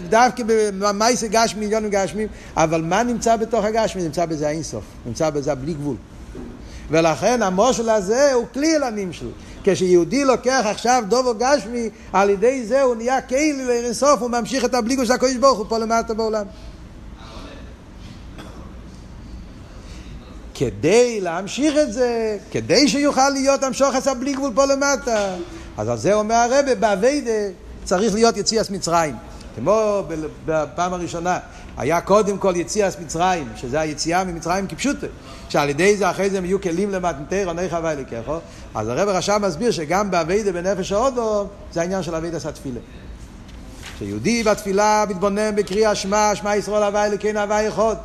[0.08, 0.42] דווקא
[0.78, 4.02] במייסה גשמי, מיליונים גשמים, אבל מה נמצא בתוך הגשמי?
[4.02, 5.96] נמצא בזה האינסוף, נמצא בזה בלי גבול.
[6.90, 9.30] ולכן המושל הזה הוא כלי אלנים שלו.
[9.64, 14.74] כשיהודי לוקח עכשיו דובו גשמי, על ידי זה הוא נהיה כאילו לאינסוף, הוא ממשיך את
[14.74, 16.46] הבליגו של הקודש ברוך הוא פה למטה בעולם.
[20.58, 25.34] כדי להמשיך את זה, כדי שיוכל להיות המשוך עשה בלי גבול פה למטה.
[25.76, 27.30] אז על זה אומר הרבה, באביידה
[27.84, 29.16] צריך להיות יציאת מצרים.
[29.56, 30.02] כמו
[30.46, 31.38] בפעם הראשונה,
[31.76, 35.06] היה קודם כל יציאת מצרים, שזה היציאה ממצרים כפשוטה,
[35.48, 38.36] שעל ידי זה אחרי זה הם יהיו כלים למתנתר, עוני חווה לקחו.
[38.74, 42.80] אז הרב רשם מסביר שגם באביידה בנפש ההודו, זה העניין של אביידה התפילה.
[43.98, 47.96] שיהודי בתפילה מתבונן בקריאה שמע, שמע ישראל הווה אלוקינו הווה אחד.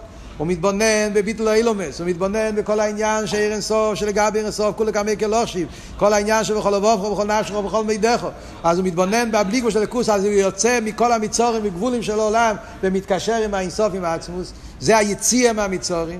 [0.41, 4.93] הוא מתבונן בביטל האילומס, הוא מתבונן בכל העניין של ערן סוף, שלגבי ערן סוף, כולי
[4.93, 5.67] כמי כלושים,
[5.97, 8.27] כל העניין של בכל אבובך ובכל נפשך ובכל מידך.
[8.63, 13.35] אז הוא מתבונן בהבליקו של הכוס, אז הוא יוצא מכל המצורים וגבולים של העולם ומתקשר
[13.35, 14.53] עם האינסוף, עם העצמוס.
[14.79, 16.19] זה היציאה מהמצורים.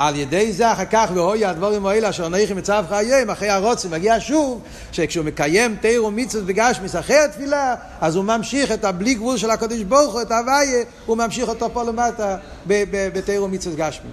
[0.00, 4.16] על ידי זה אחר כך והוי הדבורים האלה אשר נעיכים מצב חייהם אחרי הרוצים מגיע
[4.20, 9.50] שוב שכשהוא מקיים תיר ומצוות וגשמיס אחרי התפילה אז הוא ממשיך את הבלי גבול של
[9.50, 12.36] הקדוש ברוך הוא את ההוויה הוא ממשיך אותו פה למטה
[12.86, 14.10] בתיר ומצוות גשמי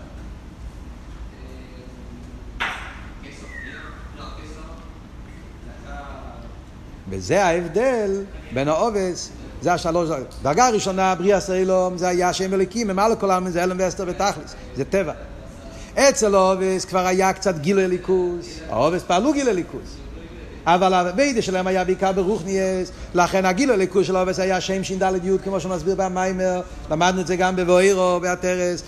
[7.09, 8.23] וזה ההבדל
[8.53, 9.29] בין העובס
[9.61, 10.09] זה השלוש,
[10.41, 14.55] דרגה ראשונה, בריאה סרילום, זה היה שם אליקים, ממעלה כל העלמין זה הלם ואסתר ותכלס,
[14.75, 15.13] זה טבע.
[15.99, 19.95] אצל אובס כבר היה קצת גילוי ליכוס, האובס פעלו גילוי ליכוס.
[20.65, 25.31] אבל הווידה שלהם היה בעיקר ברוכניאס, לכן הגיל הליכוז של אובס היה שם ש"ד י'
[25.43, 28.83] כמו שמסביר במיימר, למדנו את זה גם בבוירו, בהתרס,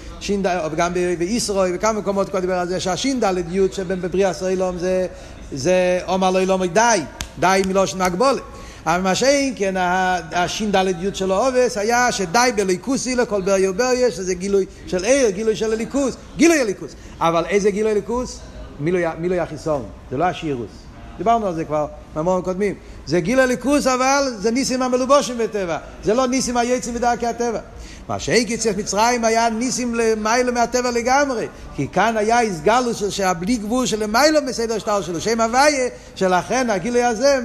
[0.72, 5.08] וגם בישרוי, וכמה מקומות כבר דיבר על זה, שהש"ד י' שבבריאה סרילום זה,
[5.52, 7.00] זה אומר לו לא די,
[7.40, 8.42] די מלושן מהגבולת.
[8.90, 14.34] אבל מה שאין כן הש"ד י' של האובס היה שדי בליכוסי לכל בריו בריו שזה
[14.34, 16.96] גילוי של עיר, גילוי של הליכוס, גילוי הליכוס.
[17.20, 18.40] אבל איזה גילוי הליכוס?
[18.80, 20.89] מילוי החיסון, זה לא השירוס.
[21.20, 22.76] דיברנו על זה כבר במאמרים קודמים.
[23.06, 25.78] זה גיל הליכוס אבל זה ניסים המלובושים בטבע.
[26.04, 27.60] זה לא ניסים היועצים בדרכי הטבע.
[28.08, 31.48] מה שהקיצף מצרים היה ניסים למיילו מהטבע לגמרי.
[31.76, 35.22] כי כאן היה הסגלוס שהבלי גבול של למיילו מסדר שטר שלו.
[35.22, 37.40] שם הוויה, שלכן הגילוי הזה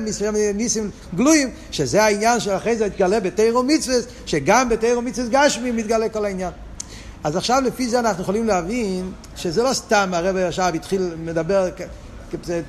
[0.54, 3.96] ניסים גלויים, שזה העניין שאחרי זה התגלה בתיירו מצווה,
[4.26, 6.50] שגם בתיירו מצווה גשמי מתגלה כל העניין.
[7.24, 11.68] אז עכשיו לפי זה אנחנו יכולים להבין שזה לא סתם הרב עכשיו התחיל לדבר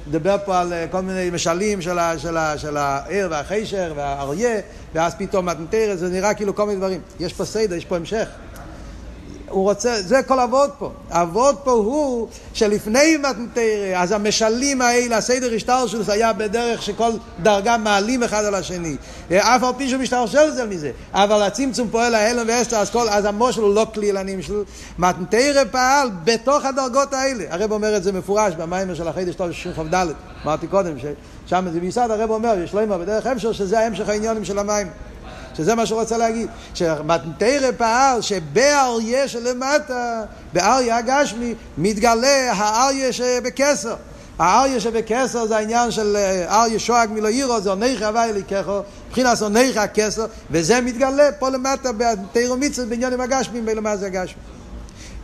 [0.07, 4.59] מדבר פה על אה, כל מיני משלים של, ה, של, של הער והחישר והאריה,
[4.93, 7.01] ואז פתאום מתנתרס, זה נראה כאילו כל מיני דברים.
[7.19, 8.27] יש פה סדר, יש פה המשך.
[9.55, 10.91] הוא רוצה, זה כל אבות פה.
[11.09, 17.11] אבות פה הוא שלפני מתנתרא, אז המשלים האלה, הסדר השטר שלו היה בדרך שכל
[17.43, 18.95] דרגה מעלים אחד על השני.
[19.31, 20.91] אף על פי שהוא משתרשר זה מזה.
[21.13, 24.63] אבל הצמצום פועל ההלם ואסתר, אז, אז המושל הוא לא כלי שלו.
[24.99, 27.43] מתנתרא פעל בתוך הדרגות האלה.
[27.49, 30.05] הרב אומר את זה מפורש במיימר של החידש טוב של כ"ד.
[30.43, 34.59] אמרתי קודם, ששם זה ביסד, הרב אומר, יש לו בדרך המשך, שזה ההמשך העניונים של
[34.59, 34.87] המים.
[35.57, 36.47] שזה מה שהוא רוצה להגיד.
[36.73, 43.95] שמתנתרא פעל שבאריה שלמטה, באריה הגשמי, מתגלה האריה שבקסר.
[44.39, 49.77] האריה שבקסר זה העניין של אריה שואג מלא עירו, זה עונך הווי אליקחו, מבחינת עונך
[49.77, 54.41] הכסר, וזה מתגלה פה למטה בתירו מצווה בעניינים הגשמים, בלמה זה הגשמי.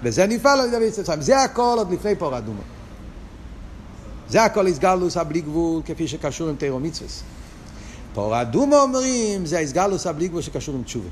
[0.03, 1.15] וזה נפעל על ידי מצווה.
[1.19, 2.61] זה הכל עוד לפני פור אדומו.
[4.29, 7.09] זה הכל הסגלוס הבלי גבול, כפי שקשור עם תירו מצווה.
[8.13, 11.09] פור אדומו אומרים, זה האסגלוס הבלי גבול שקשור עם תשובה.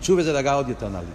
[0.00, 1.08] תשובה זה דרגה עוד יותר נעלית.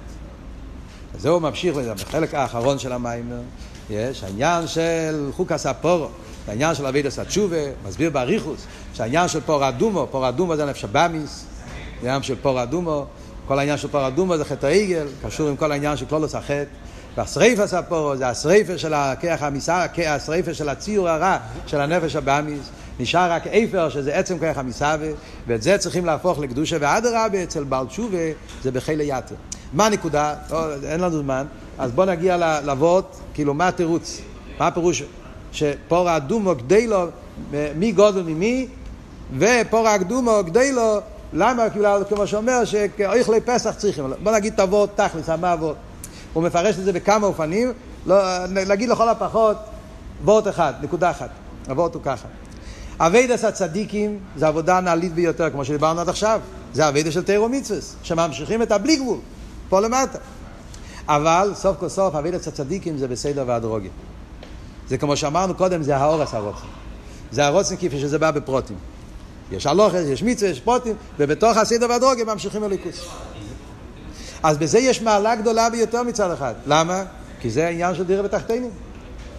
[1.15, 3.41] אז זהו ממשיך בחלק האחרון של המיימר,
[3.89, 6.07] יש העניין של חוקס הפורו,
[6.47, 7.57] העניין של אבידס התשובה,
[7.87, 11.45] מסביר באריכוס, שהעניין של פור אדומו, פור אדומו זה נפש הבאמיס,
[11.97, 13.05] העניין של פור אדומו,
[13.47, 16.63] כל העניין של פור אדומו זה חטא העגל, קשור עם כל העניין של כלולוס החטא.
[17.17, 22.69] והשריפה ספורו זה השריפה של הכיח המיסה, השריפה של הציור הרע של הנפש הבאמיס.
[22.99, 25.07] נשאר רק איפר שזה עצם כוח המסווה,
[25.47, 28.17] ואת זה צריכים להפוך לקדושה ואדרבה, אצל בעל תשובה
[28.63, 29.35] זה בחילי יתר.
[29.73, 30.35] מה הנקודה?
[30.51, 31.45] לא, אין לנו זמן,
[31.79, 34.21] אז בואו נגיע לאבות, כאילו מה התירוץ?
[34.59, 35.03] מה הפירוש?
[35.51, 37.05] שפור האדומו גדי לו,
[37.75, 38.67] מי גודל ממי,
[39.37, 40.99] ופור האדומו גדי לו,
[41.33, 41.69] למה?
[41.69, 44.05] כאילו, כמו שאומר, שאיכלי פסח צריכים.
[44.23, 45.75] בוא נגיד את אבות תכלס, מה אבות?
[46.33, 47.73] הוא מפרש את זה בכמה אופנים,
[48.05, 49.57] לא, נגיד לכל הפחות
[50.23, 51.29] וורט אחד, נקודה אחת.
[51.71, 52.27] אבות הוא ככה.
[52.99, 56.41] אביידס הצדיקים זה עבודה נעלית ביותר, כמו שדיברנו עד עכשיו.
[56.73, 59.17] זה אביידס של תירו מצווס, שממשיכים את הבלי גבול,
[59.69, 60.17] פה למטה.
[61.07, 63.91] אבל סוף כל סוף אביידס הצדיקים זה בסדר והדרוגים.
[64.89, 66.65] זה כמו שאמרנו קודם, זה האורס הרוצן.
[67.31, 68.77] זה הרוצן כפי שזה בא בפרוטים.
[69.51, 73.05] יש הלוכס, יש מצווה, יש פרוטים, ובתוך הסדר והדרוגים ממשיכים הליכוס.
[74.43, 76.53] אז בזה יש מעלה גדולה ביותר מצד אחד.
[76.65, 77.03] למה?
[77.39, 78.71] כי זה העניין של דירה בתחתינים.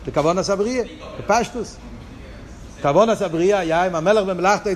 [0.07, 0.85] בכוון הסבריה,
[1.19, 1.77] בפשטוס.
[2.85, 4.71] כבון הסבריה היה עם המלך במלאכתו,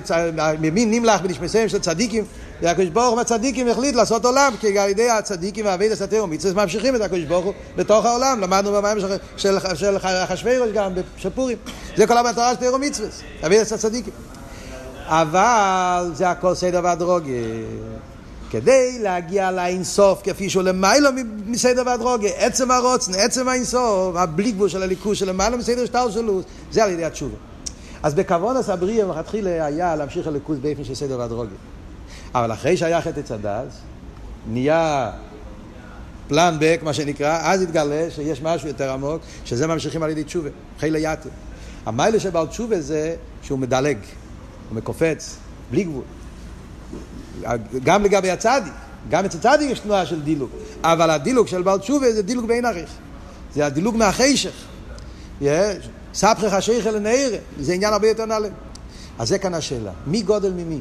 [0.59, 2.23] ממין נמלך בנשמסיהם של צדיקים,
[2.61, 6.95] והקדוש ברוך הוא הצדיקים החליט לעשות עולם, כי על ידי הצדיקים והאבי דסתר ומצווה ממשיכים
[6.95, 8.97] את הקדוש ברוך הוא בתוך העולם, למדנו במים
[9.37, 11.57] של, של אחשוורוש גם, של פורים.
[11.97, 13.09] זה כל המטרה של תירו מצווה,
[13.45, 14.13] אבי דסת צדיקים.
[15.05, 17.43] אבל זה הכל סדר והדרוגיה.
[18.51, 21.09] כדי להגיע לאינסוף כפי שהוא למעלה
[21.45, 26.41] מסדר והדרוגיה, עצם הרוצן, עצם האינסוף, הבלי גבול של הליכוז של למעלה מסדר שטר שלו,
[26.71, 27.48] זה על ידי התשובה.
[28.03, 31.57] אז בכוון הסבריה מלכתחילה היה להמשיך הליכוז באופן של סדר והדרוגיה.
[32.35, 33.81] אבל אחרי שהיה חטא צדס,
[34.51, 35.11] נהיה
[36.27, 40.49] פלן בק, מה שנקרא, אז התגלה שיש משהו יותר עמוק, שזה ממשיכים על ידי תשובה,
[40.79, 41.29] חילה יתר.
[41.85, 43.97] המיילה שבעל תשובה זה שהוא מדלג,
[44.69, 45.35] הוא מקופץ,
[45.71, 46.03] בלי גבול.
[47.83, 48.73] גם לגבי הצדיק,
[49.09, 50.49] גם אצל צדיק יש תנועה של דילוג,
[50.83, 52.89] אבל הדילוג של בעל תשובה זה דילוג בין עריך.
[53.55, 54.65] זה הדילוג מהחישך.
[56.13, 58.47] ספחך השייכל לנעירה, זה עניין הרבה יותר נעלה.
[59.19, 60.79] אז זה כאן השאלה, מי גודל ממי?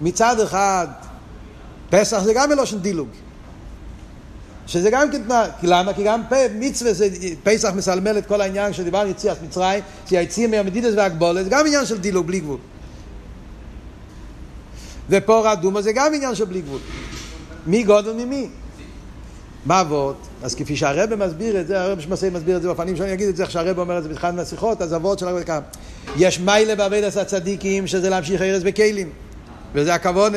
[0.00, 0.86] מצד אחד,
[1.90, 3.08] פסח זה גם מלושן דילוג.
[4.66, 5.92] שזה גם כן תנאי, למה?
[5.92, 6.22] כי גם
[6.54, 7.08] מצווה, זה,
[7.42, 11.98] פסח מסלמל את כל העניין שדיברנו יציאת מצרים, שיציאים מהמדידס והגבולת, זה גם עניין של
[11.98, 12.58] דילוג בלי גבול.
[15.10, 16.80] ופור אדומה זה גם עניין של בלי גבול.
[17.66, 18.48] מי גודל ממי?
[19.66, 20.16] מה אבות?
[20.42, 23.36] אז כפי שהרבא מסביר את זה, הרבא שמסי מסביר את זה באופנים שאני אגיד את
[23.36, 25.60] זה איך שהרבא אומר את זה באחד מהשיחות, אז אבות של הרבא כמה.
[26.16, 29.10] יש מיילה בעבודת הצדיקים שזה להמשיך ארז בכלים.
[29.74, 30.32] וזה הכבוד,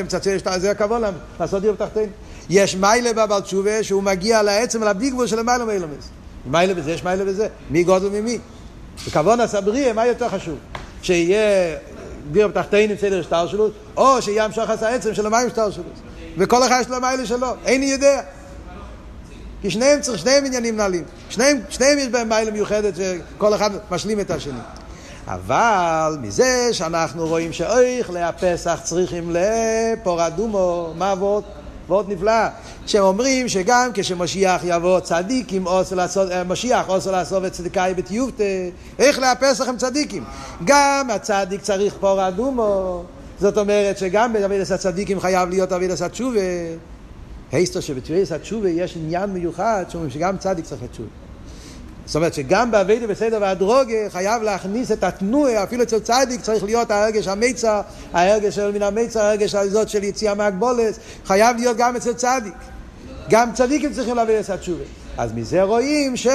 [0.57, 1.01] זה הכבוד
[1.39, 2.11] לעשות דיר בתחתינו.
[2.49, 6.09] יש מיילה בבעל תשובה שהוא מגיע לעצם, לביג גבול של מיילה ואילומס.
[6.45, 7.47] מיילה בזה, יש מיילה בזה.
[7.69, 8.39] מי גודל ממי?
[9.07, 10.55] וכבוד הסבריה, מה יותר חשוב?
[11.01, 11.75] שיהיה
[12.31, 15.83] דיר בתחתינו סדר שטר שלו, או שיהיה המשך העצם של המים שטר שלו.
[16.37, 18.21] וכל אחד יש לו מיילה שלו, איני יודע.
[19.61, 21.03] כי שניהם צריך, שניהם עניינים נעלים.
[21.29, 24.59] שניהם, שניהם יש בהם מיילה מיוחדת שכל אחד משלים את השני.
[25.27, 31.43] אבל מזה שאנחנו רואים שאויך להפסח צריכים לפור אדומו, מה עבוד?
[31.87, 32.47] ועוד נפלא,
[32.85, 39.67] שהם אומרים שגם כשמשיח יבוא צדיקים, לעשות, משיח עושה לעשות את צדיקאי בתיובתא, איך להפסח
[39.67, 40.23] הם צדיקים.
[40.63, 43.03] גם הצדיק צריך פור אדומו,
[43.39, 46.39] זאת אומרת שגם בעבידת הצדיקים חייב להיות עבידת התשובה.
[47.51, 51.09] היסטו שבתביעת התשובה יש עניין מיוחד שאומרים שגם צדיק צריך את תשובה.
[52.05, 56.91] זאת אומרת שגם באביידה בסדר והדרוגה חייב להכניס את התנועה, אפילו אצל צדיק צריך להיות
[56.91, 57.81] ההרגש המיצר,
[58.13, 62.53] ההרגש של מן המיצר, ההרגש הזאת של יציאה מהגבולת, חייב להיות גם אצל צדיק.
[63.29, 64.83] גם צדיקים צריכים להביא את התשובה.
[65.17, 66.27] אז מזה רואים ש...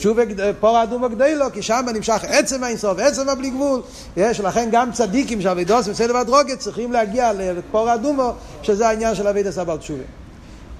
[0.00, 0.22] תשובה
[0.60, 3.80] פור אדומו גדלו, לא, כי שם נמשך עצם האינסוף, עצם הבלי גבול.
[4.16, 8.32] יש, לכן גם צדיקים שאבידוס בסדר והדרוגת צריכים להגיע לפור אדומו,
[8.62, 10.02] שזה העניין של אבידוס הבעל תשובה.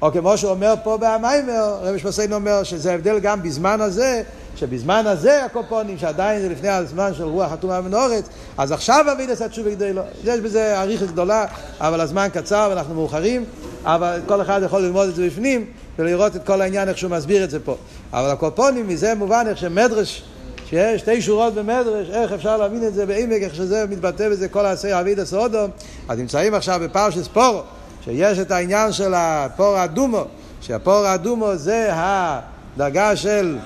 [0.03, 4.23] או כמו שאומר פה במיימר, רבי שמסיין אומר שזה הבדל גם בזמן הזה,
[4.57, 8.25] שבזמן הזה הקופונים, שעדיין זה לפני הזמן של רוח חתומה מנורת,
[8.59, 9.93] אז עכשיו אבידס התשובה.
[9.95, 10.03] לא.
[10.25, 11.47] יש בזה אריכות גדולה,
[11.81, 13.45] אבל הזמן קצר ואנחנו מאוחרים,
[13.85, 15.65] אבל כל אחד יכול ללמוד את זה בפנים
[15.99, 17.77] ולראות את כל העניין איך שהוא מסביר את זה פה.
[18.13, 20.23] אבל הקופונים, מזה מובן איך שמדרש,
[20.69, 24.67] שיש שתי שורות במדרש, איך אפשר להבין את זה בעמק, איך שזה מתבטא בזה כל
[24.67, 25.71] העשי אבידס אודום.
[26.09, 27.63] אז נמצאים עכשיו בפרשס פורו.
[28.05, 30.25] שיש את העניין של הפור האדומו,
[30.61, 33.59] שהפור האדומו זה הדרגה של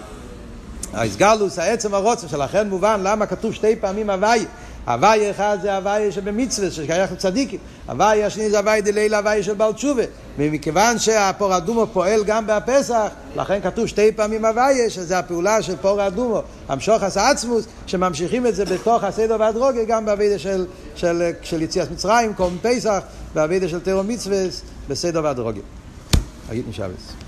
[0.93, 4.45] האסגלוס, העצם הרוצן, שלכן מובן למה כתוב שתי פעמים הוואי.
[4.87, 7.59] הוואי אחד זה הוואי שבמצווה, ששייך לצדיקים.
[7.89, 10.03] הוואי השני זה הוואי דלילה, הוואי של בעל תשובה.
[10.39, 16.07] ומכיוון שהפור אדומו פועל גם בפסח, לכן כתוב שתי פעמים הוואי, שזה הפעולה של פור
[16.07, 21.63] אדומו, המשוך עשה עצמוס, שממשיכים את זה בתוך הסדר והדרוגה, גם באבידה של, של, של
[21.63, 23.03] יציאת מצרים, קום פסח,
[23.35, 24.45] באבידה של תירו מצווה,
[24.89, 25.61] בסדר והדרוגה.
[26.51, 27.24] אגיד משבס.